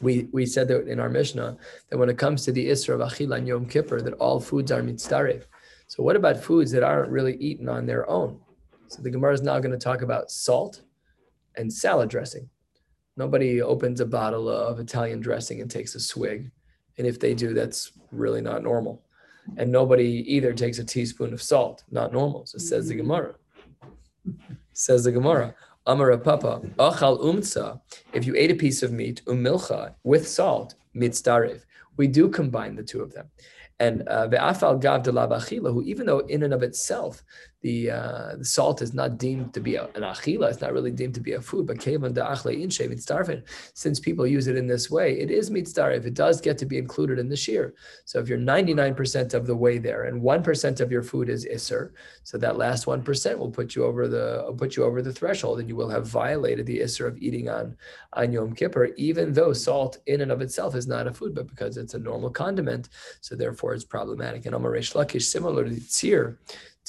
We, 0.01 0.29
we 0.33 0.47
said 0.47 0.69
that 0.69 0.89
in 0.89 0.99
our 0.99 1.11
Mishnah 1.11 1.59
that 1.91 1.99
when 1.99 2.09
it 2.09 2.17
comes 2.17 2.45
to 2.45 2.53
the 2.53 2.69
Isra 2.69 2.95
of 2.95 3.01
Achila 3.01 3.37
and 3.37 3.47
Yom 3.47 3.67
Kippur, 3.67 4.01
that 4.01 4.15
all 4.15 4.41
foods 4.41 4.73
are 4.73 4.81
mitzdaref. 4.81 5.45
So 5.91 6.05
what 6.05 6.15
about 6.15 6.39
foods 6.39 6.71
that 6.71 6.85
aren't 6.85 7.11
really 7.11 7.35
eaten 7.39 7.69
on 7.69 7.85
their 7.85 8.09
own? 8.09 8.39
So 8.87 9.03
the 9.03 9.11
Gemara 9.11 9.35
is 9.35 9.43
now 9.43 9.59
going 9.59 9.73
to 9.73 9.77
talk 9.77 10.03
about 10.03 10.31
salt 10.31 10.83
and 11.57 11.71
salad 11.71 12.09
dressing. 12.09 12.49
Nobody 13.17 13.61
opens 13.61 13.99
a 13.99 14.07
bottle 14.07 14.49
of 14.49 14.79
Italian 14.79 15.19
dressing 15.19 15.61
and 15.61 15.69
takes 15.69 15.97
a 15.97 16.01
swig. 16.01 16.53
And 16.97 17.09
if 17.09 17.19
they 17.19 17.35
do, 17.35 17.55
that's 17.55 17.91
really 18.13 18.41
not 18.41 18.63
normal. 18.63 19.03
And 19.57 19.73
nobody 19.73 20.25
either 20.33 20.53
takes 20.53 20.79
a 20.79 20.85
teaspoon 20.85 21.33
of 21.33 21.43
salt, 21.43 21.83
not 21.91 22.13
normal. 22.13 22.47
So 22.47 22.59
says 22.59 22.87
the 22.87 22.95
mm-hmm. 22.95 23.09
Gemara. 23.09 23.35
Says 24.73 25.03
the 25.03 25.11
Gemara. 25.11 25.57
Amara 25.89 26.19
Papa, 26.19 26.61
Achal 26.79 27.21
Umtsa, 27.21 27.81
if 28.13 28.25
you 28.27 28.37
ate 28.37 28.53
a 28.53 28.55
piece 28.55 28.85
of 28.85 28.93
meat, 28.93 29.23
umilcha, 29.27 29.97
with 30.05 30.29
salt, 30.29 30.77
mitzdarif, 30.95 31.65
we 31.97 32.07
do 32.07 32.29
combine 32.29 32.77
the 32.77 32.85
two 32.85 33.03
of 33.03 33.13
them. 33.13 33.29
And 33.81 34.07
uh, 34.09 34.29
ve'afal 34.29 34.81
gav 34.81 35.03
achilahu, 35.05 35.83
even 35.85 36.07
though 36.07 36.21
in 36.21 36.43
and 36.43 36.53
of 36.55 36.63
itself 36.63 37.25
the 37.63 37.91
uh, 37.91 38.37
the 38.37 38.45
salt 38.45 38.81
is 38.81 38.95
not 38.95 39.19
deemed 39.19 39.53
to 39.55 39.61
be 39.61 39.75
a, 39.75 39.85
an 39.95 40.03
achila, 40.03 40.51
it's 40.51 40.61
not 40.61 40.73
really 40.73 40.91
deemed 40.91 41.15
to 41.15 41.21
be 41.21 41.33
a 41.33 41.41
food, 41.41 41.67
but 41.67 41.79
kevan 41.79 42.13
de 42.13 42.21
achle 42.21 42.57
inshe 42.57 42.89
mitzdarfin, 42.89 43.43
since 43.75 44.01
people 44.01 44.27
use 44.27 44.47
it 44.47 44.57
in 44.57 44.67
this 44.67 44.91
way, 44.91 45.19
it 45.19 45.31
is 45.31 45.51
mitzdarif. 45.51 46.05
It 46.07 46.15
does 46.15 46.41
get 46.41 46.57
to 46.59 46.67
be 46.67 46.79
included 46.79 47.19
in 47.19 47.29
the 47.29 47.37
shear. 47.37 47.75
So 48.05 48.19
if 48.19 48.29
you're 48.29 48.39
99% 48.39 49.35
of 49.35 49.47
the 49.47 49.57
way 49.57 49.79
there 49.79 50.05
and 50.05 50.23
1% 50.23 50.81
of 50.81 50.91
your 50.91 51.03
food 51.03 51.29
is 51.29 51.45
isser, 51.47 51.91
so 52.23 52.39
that 52.39 52.57
last 52.57 52.87
1% 52.87 53.39
will 53.39 53.51
put 53.51 53.75
you 53.75 53.85
over 53.85 54.09
the 54.09 54.55
put 54.57 54.77
you 54.77 54.85
over 54.85 55.03
the 55.03 55.13
threshold 55.13 55.61
and 55.61 55.69
you 55.69 55.77
will 55.77 55.89
have 55.89 56.07
violated 56.07 56.67
the 56.67 56.81
isser 56.81 57.07
of 57.07 57.19
eating 57.19 57.49
on 57.49 57.77
on 58.15 58.33
Yom 58.33 58.55
Kippur, 58.55 58.87
even 58.97 59.33
though 59.33 59.53
salt 59.53 59.99
in 60.07 60.23
and 60.23 60.33
of 60.33 60.41
itself 60.41 60.75
is 60.75 60.87
not 60.87 61.07
a 61.07 61.13
food, 61.13 61.35
but 61.35 61.47
because 61.47 61.77
it's 61.77 61.95
a 61.95 61.99
normal 61.99 62.31
condiment, 62.31 62.89
so 63.21 63.35
therefore 63.35 63.75
it's 63.75 63.85
problematic. 63.85 64.47
And 64.47 64.55
Amar 64.55 64.73
Reish 64.73 64.95
Lakish, 64.95 65.23
similarly, 65.23 65.77
tzir, 65.77 66.37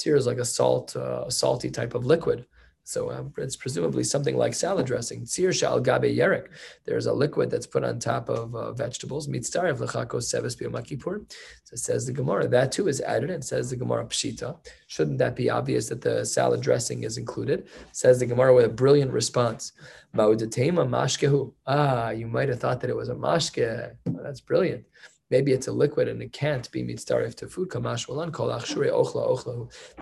tzir 0.02 0.16
is 0.16 0.26
like 0.26 0.38
a 0.38 0.44
salt, 0.44 0.96
uh, 0.96 1.28
salty 1.30 1.70
type 1.70 1.94
of 1.94 2.04
liquid. 2.06 2.46
So 2.84 3.12
um, 3.12 3.32
it's 3.38 3.54
presumably 3.54 4.02
something 4.02 4.36
like 4.36 4.54
salad 4.54 4.86
dressing. 4.86 5.22
Tzir 5.22 5.52
shal 5.52 5.80
gabe 5.80 6.02
yerek. 6.02 6.48
There's 6.84 7.06
a 7.06 7.12
liquid 7.12 7.48
that's 7.48 7.66
put 7.66 7.84
on 7.84 8.00
top 8.00 8.28
of 8.28 8.56
uh, 8.56 8.72
vegetables. 8.72 9.28
Mitzdarev 9.28 9.78
lechakos 9.78 10.24
seves 10.24 10.56
b'yom 10.56 10.84
kippur. 10.84 11.22
So 11.64 11.74
it 11.74 11.78
says 11.78 12.06
the 12.06 12.12
Gemara. 12.12 12.48
That 12.48 12.72
too 12.72 12.88
is 12.88 13.00
added. 13.00 13.30
It 13.30 13.44
says 13.44 13.70
the 13.70 13.76
Gemara 13.76 14.06
pshita. 14.06 14.58
Shouldn't 14.88 15.18
that 15.18 15.36
be 15.36 15.48
obvious 15.48 15.88
that 15.90 16.00
the 16.00 16.24
salad 16.24 16.60
dressing 16.60 17.04
is 17.04 17.18
included? 17.18 17.68
Says 17.92 18.18
the 18.18 18.26
Gemara 18.26 18.52
with 18.52 18.64
a 18.64 18.68
brilliant 18.68 19.12
response. 19.12 19.72
Ma'udatema 20.16 20.88
mashkehu. 20.88 21.52
Ah, 21.68 22.10
you 22.10 22.26
might 22.26 22.48
have 22.48 22.58
thought 22.58 22.80
that 22.80 22.90
it 22.90 22.96
was 22.96 23.10
a 23.10 23.14
mashke. 23.14 23.92
Well, 24.06 24.24
that's 24.24 24.40
brilliant. 24.40 24.84
Maybe 25.32 25.52
it's 25.52 25.66
a 25.66 25.72
liquid 25.72 26.06
and 26.08 26.22
it 26.22 26.32
can't 26.34 26.70
be 26.70 26.84
mitzdaref 26.84 27.34
to 27.36 27.48
food. 27.48 27.70
The 27.70 27.78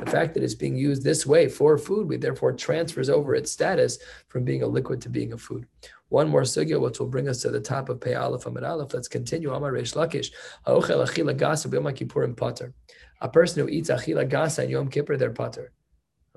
fact 0.06 0.34
that 0.34 0.42
it's 0.42 0.56
being 0.56 0.76
used 0.76 1.04
this 1.04 1.24
way 1.24 1.48
for 1.48 1.78
food, 1.78 2.08
we 2.08 2.16
therefore 2.16 2.52
transfers 2.52 3.08
over 3.08 3.36
its 3.36 3.52
status 3.52 4.00
from 4.26 4.42
being 4.42 4.64
a 4.64 4.66
liquid 4.66 5.00
to 5.02 5.08
being 5.08 5.32
a 5.32 5.38
food. 5.38 5.68
One 6.08 6.28
more 6.28 6.42
sugya, 6.42 6.80
which 6.80 6.98
will 6.98 7.06
bring 7.06 7.28
us 7.28 7.40
to 7.42 7.50
the 7.50 7.60
top 7.60 7.88
of 7.88 8.00
Pei 8.00 8.14
Aleph 8.14 8.46
Amid 8.46 8.64
Aleph. 8.64 8.92
Let's 8.92 9.06
continue. 9.06 9.52
Amar 9.52 9.72
Reish 9.72 9.94
Lakish. 9.94 10.32
Gasa. 10.66 12.72
A 13.20 13.28
person 13.28 13.62
who 13.62 13.68
eats 13.68 13.88
achila 13.88 14.28
gasa 14.28 14.64
and 14.64 14.72
Yom 14.72 14.88
Kippur, 14.88 15.16
they're 15.16 15.30
pater. 15.30 15.70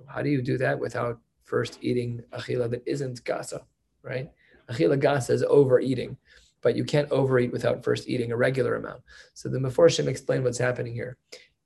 How 0.05 0.21
do 0.21 0.29
you 0.29 0.43
do 0.43 0.59
that 0.59 0.79
without 0.79 1.19
first 1.41 1.79
eating 1.81 2.21
achila 2.31 2.69
that 2.69 2.83
isn't 2.85 3.23
gasa, 3.23 3.63
right? 4.03 4.29
Achila 4.69 5.01
gasa 5.01 5.31
is 5.31 5.41
overeating, 5.41 6.15
but 6.63 6.75
you 6.75 6.83
can't 6.83 7.11
overeat 7.11 7.51
without 7.51 7.83
first 7.83 8.09
eating 8.09 8.31
a 8.31 8.37
regular 8.37 8.75
amount. 8.75 9.01
So 9.35 9.49
the 9.49 9.59
Meforshim 9.59 10.07
explain 10.07 10.43
what's 10.43 10.57
happening 10.57 10.93
here. 10.93 11.17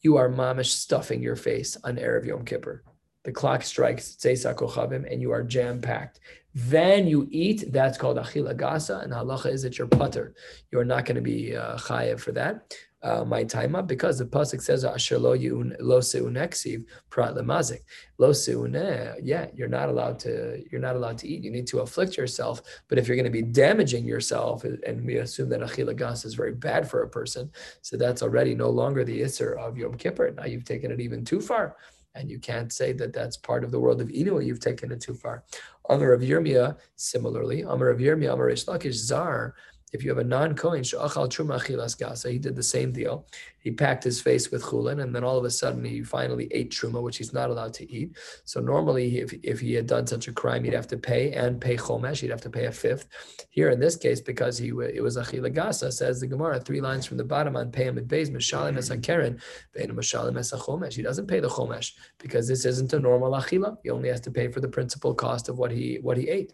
You 0.01 0.17
are 0.17 0.29
mamish 0.29 0.71
stuffing 0.71 1.21
your 1.21 1.35
face 1.35 1.77
on 1.83 1.95
Erev 1.95 2.25
Yom 2.25 2.43
Kippur. 2.43 2.83
The 3.23 3.31
clock 3.31 3.63
strikes 3.63 4.15
Tzeisa 4.15 4.55
Kochavim 4.55 5.09
and 5.11 5.21
you 5.21 5.31
are 5.31 5.43
jam 5.43 5.81
packed. 5.81 6.19
Then 6.53 7.07
you 7.07 7.27
eat, 7.29 7.71
that's 7.71 7.97
called 7.97 8.17
Achila 8.17 8.55
Gasa, 8.55 9.03
and 9.03 9.13
halacha 9.13 9.51
is 9.51 9.61
that 9.61 9.77
you're 9.77 9.87
putter. 9.87 10.33
You're 10.71 10.85
not 10.85 11.05
going 11.05 11.15
to 11.15 11.21
be 11.21 11.55
uh, 11.55 11.77
chayev 11.77 12.19
for 12.19 12.31
that. 12.31 12.73
Uh, 13.03 13.23
my 13.23 13.43
time 13.43 13.75
up 13.75 13.87
because 13.87 14.17
the 14.17 14.25
pasuk 14.25 14.59
says 14.59 14.83
asher 14.83 15.19
lo 15.19 15.33
yun 15.33 15.75
lo 15.79 15.99
seuneksiv 15.99 16.83
prat 17.11 17.35
lemazik. 17.35 17.81
Lo 18.17 18.31
seune 18.31 19.13
yeah 19.21 19.45
you're 19.53 19.67
not 19.67 19.87
allowed 19.87 20.17
to 20.17 20.63
you're 20.71 20.81
not 20.81 20.95
allowed 20.95 21.17
to 21.19 21.27
eat. 21.27 21.43
You 21.43 21.51
need 21.51 21.67
to 21.67 21.81
afflict 21.81 22.17
yourself. 22.17 22.61
But 22.87 22.97
if 22.97 23.07
you're 23.07 23.15
going 23.15 23.25
to 23.25 23.29
be 23.29 23.43
damaging 23.43 24.05
yourself 24.05 24.63
and 24.63 25.05
we 25.05 25.17
assume 25.17 25.49
that 25.49 25.61
achila 25.61 25.95
gas 25.95 26.25
is 26.25 26.33
very 26.33 26.53
bad 26.53 26.89
for 26.89 27.03
a 27.03 27.09
person 27.09 27.51
so 27.81 27.97
that's 27.97 28.23
already 28.23 28.55
no 28.55 28.69
longer 28.69 29.03
the 29.03 29.21
isser 29.21 29.57
of 29.57 29.77
yom 29.77 29.95
kippur. 29.95 30.31
Now 30.31 30.45
you've 30.45 30.65
taken 30.65 30.91
it 30.91 30.99
even 30.99 31.23
too 31.23 31.39
far. 31.39 31.75
And 32.15 32.31
you 32.31 32.39
can't 32.39 32.73
say 32.73 32.93
that 32.93 33.13
that's 33.13 33.37
part 33.37 33.63
of 33.63 33.69
the 33.69 33.79
world 33.79 34.01
of 34.01 34.07
Inu, 34.07 34.43
you've 34.43 34.59
taken 34.59 34.91
it 34.91 35.01
too 35.01 35.13
far. 35.13 35.43
Amar 35.89 36.13
of 36.13 36.21
Yirmiyah, 36.21 36.75
similarly, 36.95 37.61
Amar 37.61 37.89
of 37.89 37.99
Yirmiyah, 37.99 38.33
Amar 38.33 38.49
Ish 38.49 38.65
Lakish, 38.65 38.93
Zar, 38.93 39.53
if 39.93 40.03
you 40.03 40.09
have 40.09 40.17
a 40.17 40.23
non-Kohen, 40.23 40.83
he 40.83 42.39
did 42.39 42.55
the 42.55 42.63
same 42.63 42.91
deal. 42.91 43.25
he 43.59 43.71
packed 43.71 44.03
his 44.03 44.19
face 44.19 44.51
with 44.51 44.61
chulin, 44.63 45.01
and 45.01 45.15
then 45.15 45.23
all 45.23 45.37
of 45.37 45.45
a 45.45 45.49
sudden 45.49 45.83
he 45.83 46.03
finally 46.03 46.49
ate 46.51 46.71
truma, 46.71 47.01
which 47.01 47.17
he's 47.17 47.31
not 47.31 47.49
allowed 47.49 47.73
to 47.75 47.89
eat. 47.89 48.17
So 48.43 48.59
normally, 48.59 49.19
if, 49.19 49.33
if 49.43 49.61
he 49.61 49.73
had 49.73 49.87
done 49.87 50.05
such 50.05 50.27
a 50.27 50.33
crime, 50.33 50.65
he'd 50.65 50.73
have 50.73 50.87
to 50.87 50.97
pay 50.97 51.31
and 51.31 51.61
pay 51.61 51.77
chomesh. 51.77 52.19
He'd 52.19 52.31
have 52.31 52.41
to 52.41 52.49
pay 52.49 52.65
a 52.65 52.71
fifth. 52.71 53.07
Here 53.49 53.69
in 53.69 53.79
this 53.79 53.95
case, 53.95 54.19
because 54.19 54.57
he 54.57 54.69
it 54.69 55.01
was 55.01 55.15
achila 55.15 55.55
gasa, 55.55 55.91
says 55.93 56.19
the 56.19 56.27
Gemara, 56.27 56.59
three 56.59 56.81
lines 56.81 57.05
from 57.05 57.17
the 57.17 57.23
bottom 57.23 57.55
on 57.55 57.71
payim 57.71 57.97
and 57.97 58.07
beis 58.09 58.29
mishalim 58.29 58.77
es 58.77 58.89
keren, 59.01 59.39
bein 59.73 59.91
mishalim 59.91 60.37
es 60.37 60.51
chomesh. 60.51 60.95
He 60.95 61.01
doesn't 61.01 61.27
pay 61.27 61.39
the 61.39 61.49
chomesh 61.49 61.93
because 62.19 62.47
this 62.47 62.65
isn't 62.65 62.91
a 62.91 62.99
normal 62.99 63.31
achila. 63.31 63.77
He 63.83 63.89
only 63.89 64.09
has 64.09 64.19
to 64.21 64.31
pay 64.31 64.49
for 64.49 64.59
the 64.59 64.67
principal 64.67 65.13
cost 65.13 65.47
of 65.47 65.57
what 65.57 65.71
he 65.71 65.99
what 66.01 66.17
he 66.17 66.27
ate. 66.27 66.53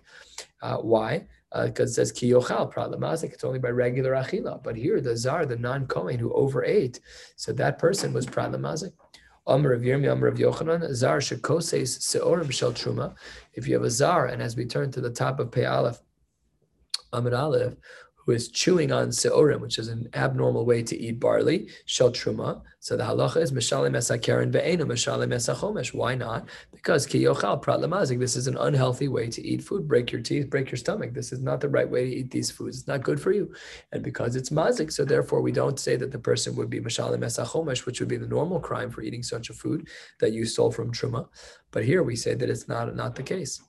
Uh, 0.62 0.78
why? 0.78 1.26
Because 1.54 1.90
uh, 1.90 1.92
it 1.92 1.94
says 1.94 2.12
ki 2.12 2.32
yochal. 2.32 3.24
It's 3.24 3.44
only 3.44 3.60
by 3.60 3.70
regular 3.70 4.14
achila. 4.14 4.64
But 4.64 4.76
here, 4.76 5.00
the 5.00 5.16
zar, 5.16 5.46
the 5.46 5.56
non-kohen 5.56 6.18
who 6.18 6.34
overate, 6.34 7.00
so 7.36 7.54
that 7.54 7.78
person 7.78 8.12
was 8.12 8.26
problematic. 8.26 8.94
Amr 9.46 9.74
of 9.74 9.82
Yirmi, 9.82 10.12
Amr 10.12 10.28
of 10.28 10.38
Yochanan, 10.38 10.94
zar 10.94 11.20
shekoses 11.20 12.00
seorim 12.00 12.52
shel 12.52 12.72
truma. 12.72 13.14
If 13.54 13.68
you 13.68 13.76
have 13.76 13.84
a 13.84 13.90
zar, 13.90 14.28
and 14.28 14.42
as 14.42 14.56
we 14.56 14.66
turn 14.66 14.92
to 14.92 15.02
the 15.02 15.10
top 15.10 15.40
of 15.40 15.52
Pei 15.52 15.66
Aleph, 15.66 16.00
Amr 17.12 17.36
Aleph, 17.36 17.76
who 18.26 18.32
is 18.32 18.48
chewing 18.50 18.92
on 18.92 19.10
seorim, 19.10 19.60
which 19.60 19.78
is 19.78 19.88
an 19.88 20.08
abnormal 20.14 20.66
way 20.66 20.82
to 20.84 20.98
eat 20.98 21.20
barley, 21.20 21.70
shel 21.86 22.12
truma. 22.12 22.62
So 22.80 22.98
the 22.98 23.04
halacha 23.04 23.38
is 23.38 23.52
mishalim 23.52 23.96
esakeren 23.96 24.52
ve'enu 24.52 24.82
mishalim 24.82 25.34
esachomesh. 25.34 25.94
Why 25.94 26.16
not? 26.16 26.48
Because 26.72 27.06
ki 27.06 27.24
yochal 27.24 27.62
prat 27.62 27.80
lamazik. 27.80 28.20
This 28.20 28.36
is 28.36 28.48
an 28.48 28.58
unhealthy 28.58 29.08
way 29.08 29.30
to 29.30 29.46
eat 29.46 29.64
food. 29.64 29.88
Break 29.88 30.12
your 30.12 30.22
teeth, 30.22 30.50
break 30.50 30.72
your 30.72 30.78
stomach. 30.78 31.14
This 31.14 31.32
is 31.32 31.42
not 31.42 31.62
the 31.62 31.70
right 31.70 31.90
way 31.90 32.06
to 32.10 32.16
eat 32.16 32.32
these 32.32 32.52
foods. 32.52 32.80
It's 32.80 32.88
not 32.88 33.04
good 33.04 33.20
for 33.20 33.32
you. 33.32 33.54
And 33.92 34.04
because 34.04 34.36
it's 34.36 34.50
mazik, 34.50 34.92
so 34.92 35.06
therefore 35.06 35.42
we 35.42 35.52
don't 35.52 35.80
say 35.80 35.96
that 35.98 36.12
the 36.12 36.20
person 36.20 36.56
would 36.56 36.70
be 36.70 36.80
mishalim 36.80 37.20
esachomesh, 37.20 37.86
which 37.86 38.00
would 38.00 38.10
be 38.10 38.18
the 38.18 38.28
normal 38.28 38.60
crime 38.60 38.90
for 38.90 39.02
eating 39.02 39.24
such 39.24 39.50
a 39.50 39.54
food 39.54 39.88
that 40.20 40.34
you 40.34 40.46
stole 40.46 40.72
from 40.72 40.92
truma. 40.92 41.28
But 41.72 41.86
here 41.86 42.04
we 42.04 42.16
say 42.16 42.36
that 42.36 42.50
it's 42.50 42.68
not 42.68 42.96
not 42.96 43.16
the 43.16 43.24
case. 43.24 43.62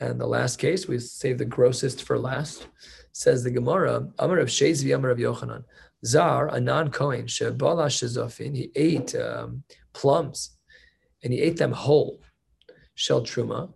And 0.00 0.20
the 0.20 0.26
last 0.26 0.58
case, 0.58 0.88
we 0.88 0.98
save 0.98 1.38
the 1.38 1.44
grossest 1.44 2.02
for 2.02 2.18
last. 2.18 2.66
Says 3.12 3.44
the 3.44 3.50
Gemara, 3.50 4.08
Amar 4.18 4.38
of 4.38 4.48
Shezvi, 4.48 4.94
Amar 4.94 5.10
of 5.10 5.18
Yochanan. 5.18 5.64
Zar, 6.04 6.48
a 6.48 6.58
non-Kohen, 6.58 7.26
Shebala 7.26 7.86
Shezofin, 7.86 8.56
he 8.56 8.72
ate 8.74 9.14
um, 9.14 9.62
plums 9.92 10.56
and 11.22 11.32
he 11.32 11.40
ate 11.40 11.58
them 11.58 11.72
whole. 11.72 12.20
Shel 12.94 13.22
Truma, 13.22 13.72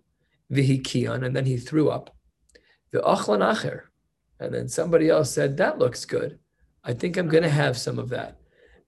Vihikion, 0.53 1.25
and 1.25 1.35
then 1.35 1.47
he 1.47 1.57
threw 1.57 1.89
up. 1.89 2.15
The 2.91 3.01
Achlan 3.01 3.41
Acher. 3.41 3.83
And 4.41 4.53
then 4.53 4.69
somebody 4.69 5.09
else 5.09 5.33
said, 5.33 5.57
That 5.57 5.79
looks 5.79 6.05
good. 6.05 6.39
I 6.85 6.93
think 6.93 7.17
I'm 7.17 7.29
going 7.29 7.43
to 7.43 7.49
have 7.49 7.77
some 7.79 7.99
of 7.99 8.11
that 8.11 8.39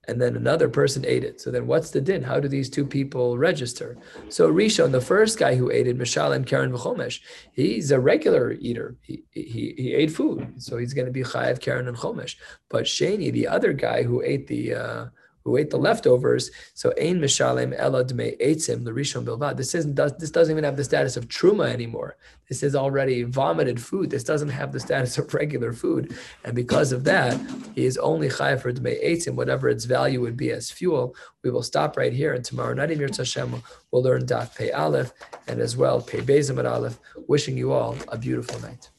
and 0.08 0.20
then 0.20 0.34
another 0.34 0.68
person 0.68 1.04
ate 1.06 1.22
it. 1.22 1.40
So 1.40 1.50
then 1.50 1.66
what's 1.66 1.90
the 1.90 2.00
din? 2.00 2.22
How 2.22 2.40
do 2.40 2.48
these 2.48 2.70
two 2.70 2.86
people 2.86 3.36
register? 3.36 3.98
So 4.30 4.50
Rishon, 4.50 4.90
the 4.90 5.02
first 5.02 5.38
guy 5.38 5.54
who 5.54 5.70
ate 5.70 5.86
it, 5.86 5.98
Mishal 5.98 6.34
and 6.34 6.46
Keren 6.46 6.72
V'chomesh, 6.72 7.20
he's 7.52 7.90
a 7.90 8.00
regular 8.00 8.52
eater. 8.52 8.96
He, 9.02 9.22
he, 9.32 9.74
he 9.76 9.94
ate 9.94 10.10
food. 10.10 10.54
So 10.56 10.78
he's 10.78 10.94
going 10.94 11.06
to 11.06 11.12
be 11.12 11.22
Chayav, 11.22 11.60
Keren, 11.60 11.88
and 11.88 11.96
Chomesh. 11.96 12.36
But 12.70 12.84
Shani, 12.84 13.30
the 13.30 13.46
other 13.46 13.74
guy 13.74 14.02
who 14.02 14.22
ate 14.22 14.46
the, 14.46 14.74
uh, 14.74 15.06
who 15.48 15.56
ate 15.56 15.70
the 15.70 15.78
leftovers. 15.78 16.50
So 16.74 16.92
ein 17.00 17.20
mishalem 17.20 17.78
elad 17.78 18.12
me 18.12 18.36
eitzim 18.40 18.84
l'rishon 18.84 19.24
bilvad. 19.24 19.56
This 19.56 19.74
isn't 19.74 19.96
this 20.18 20.30
doesn't 20.30 20.52
even 20.52 20.64
have 20.64 20.76
the 20.76 20.84
status 20.84 21.16
of 21.16 21.28
truma 21.28 21.72
anymore. 21.72 22.16
This 22.48 22.62
is 22.62 22.74
already 22.76 23.22
vomited 23.22 23.80
food. 23.80 24.10
This 24.10 24.24
doesn't 24.24 24.50
have 24.50 24.72
the 24.72 24.80
status 24.80 25.16
of 25.16 25.32
regular 25.32 25.72
food, 25.72 26.14
and 26.44 26.54
because 26.54 26.92
of 26.92 27.04
that, 27.04 27.40
he 27.74 27.86
is 27.86 27.96
only 27.98 28.28
chayav 28.28 28.60
for 28.60 28.72
dmei 28.72 29.02
eitzim, 29.04 29.34
whatever 29.34 29.68
its 29.68 29.86
value 29.86 30.20
would 30.20 30.36
be 30.36 30.50
as 30.50 30.70
fuel. 30.70 31.14
We 31.42 31.50
will 31.50 31.62
stop 31.62 31.96
right 31.96 32.12
here, 32.12 32.34
and 32.34 32.44
tomorrow 32.44 32.74
night 32.74 32.90
in 32.90 33.00
Hashem 33.00 33.62
we'll 33.90 34.02
learn 34.02 34.26
daf 34.26 34.54
pei 34.54 34.70
aleph 34.70 35.12
and 35.46 35.60
as 35.60 35.76
well 35.76 36.02
pei 36.02 36.20
bezim 36.20 36.62
aleph. 36.62 36.98
Wishing 37.26 37.56
you 37.56 37.72
all 37.72 37.96
a 38.08 38.18
beautiful 38.18 38.60
night. 38.60 38.90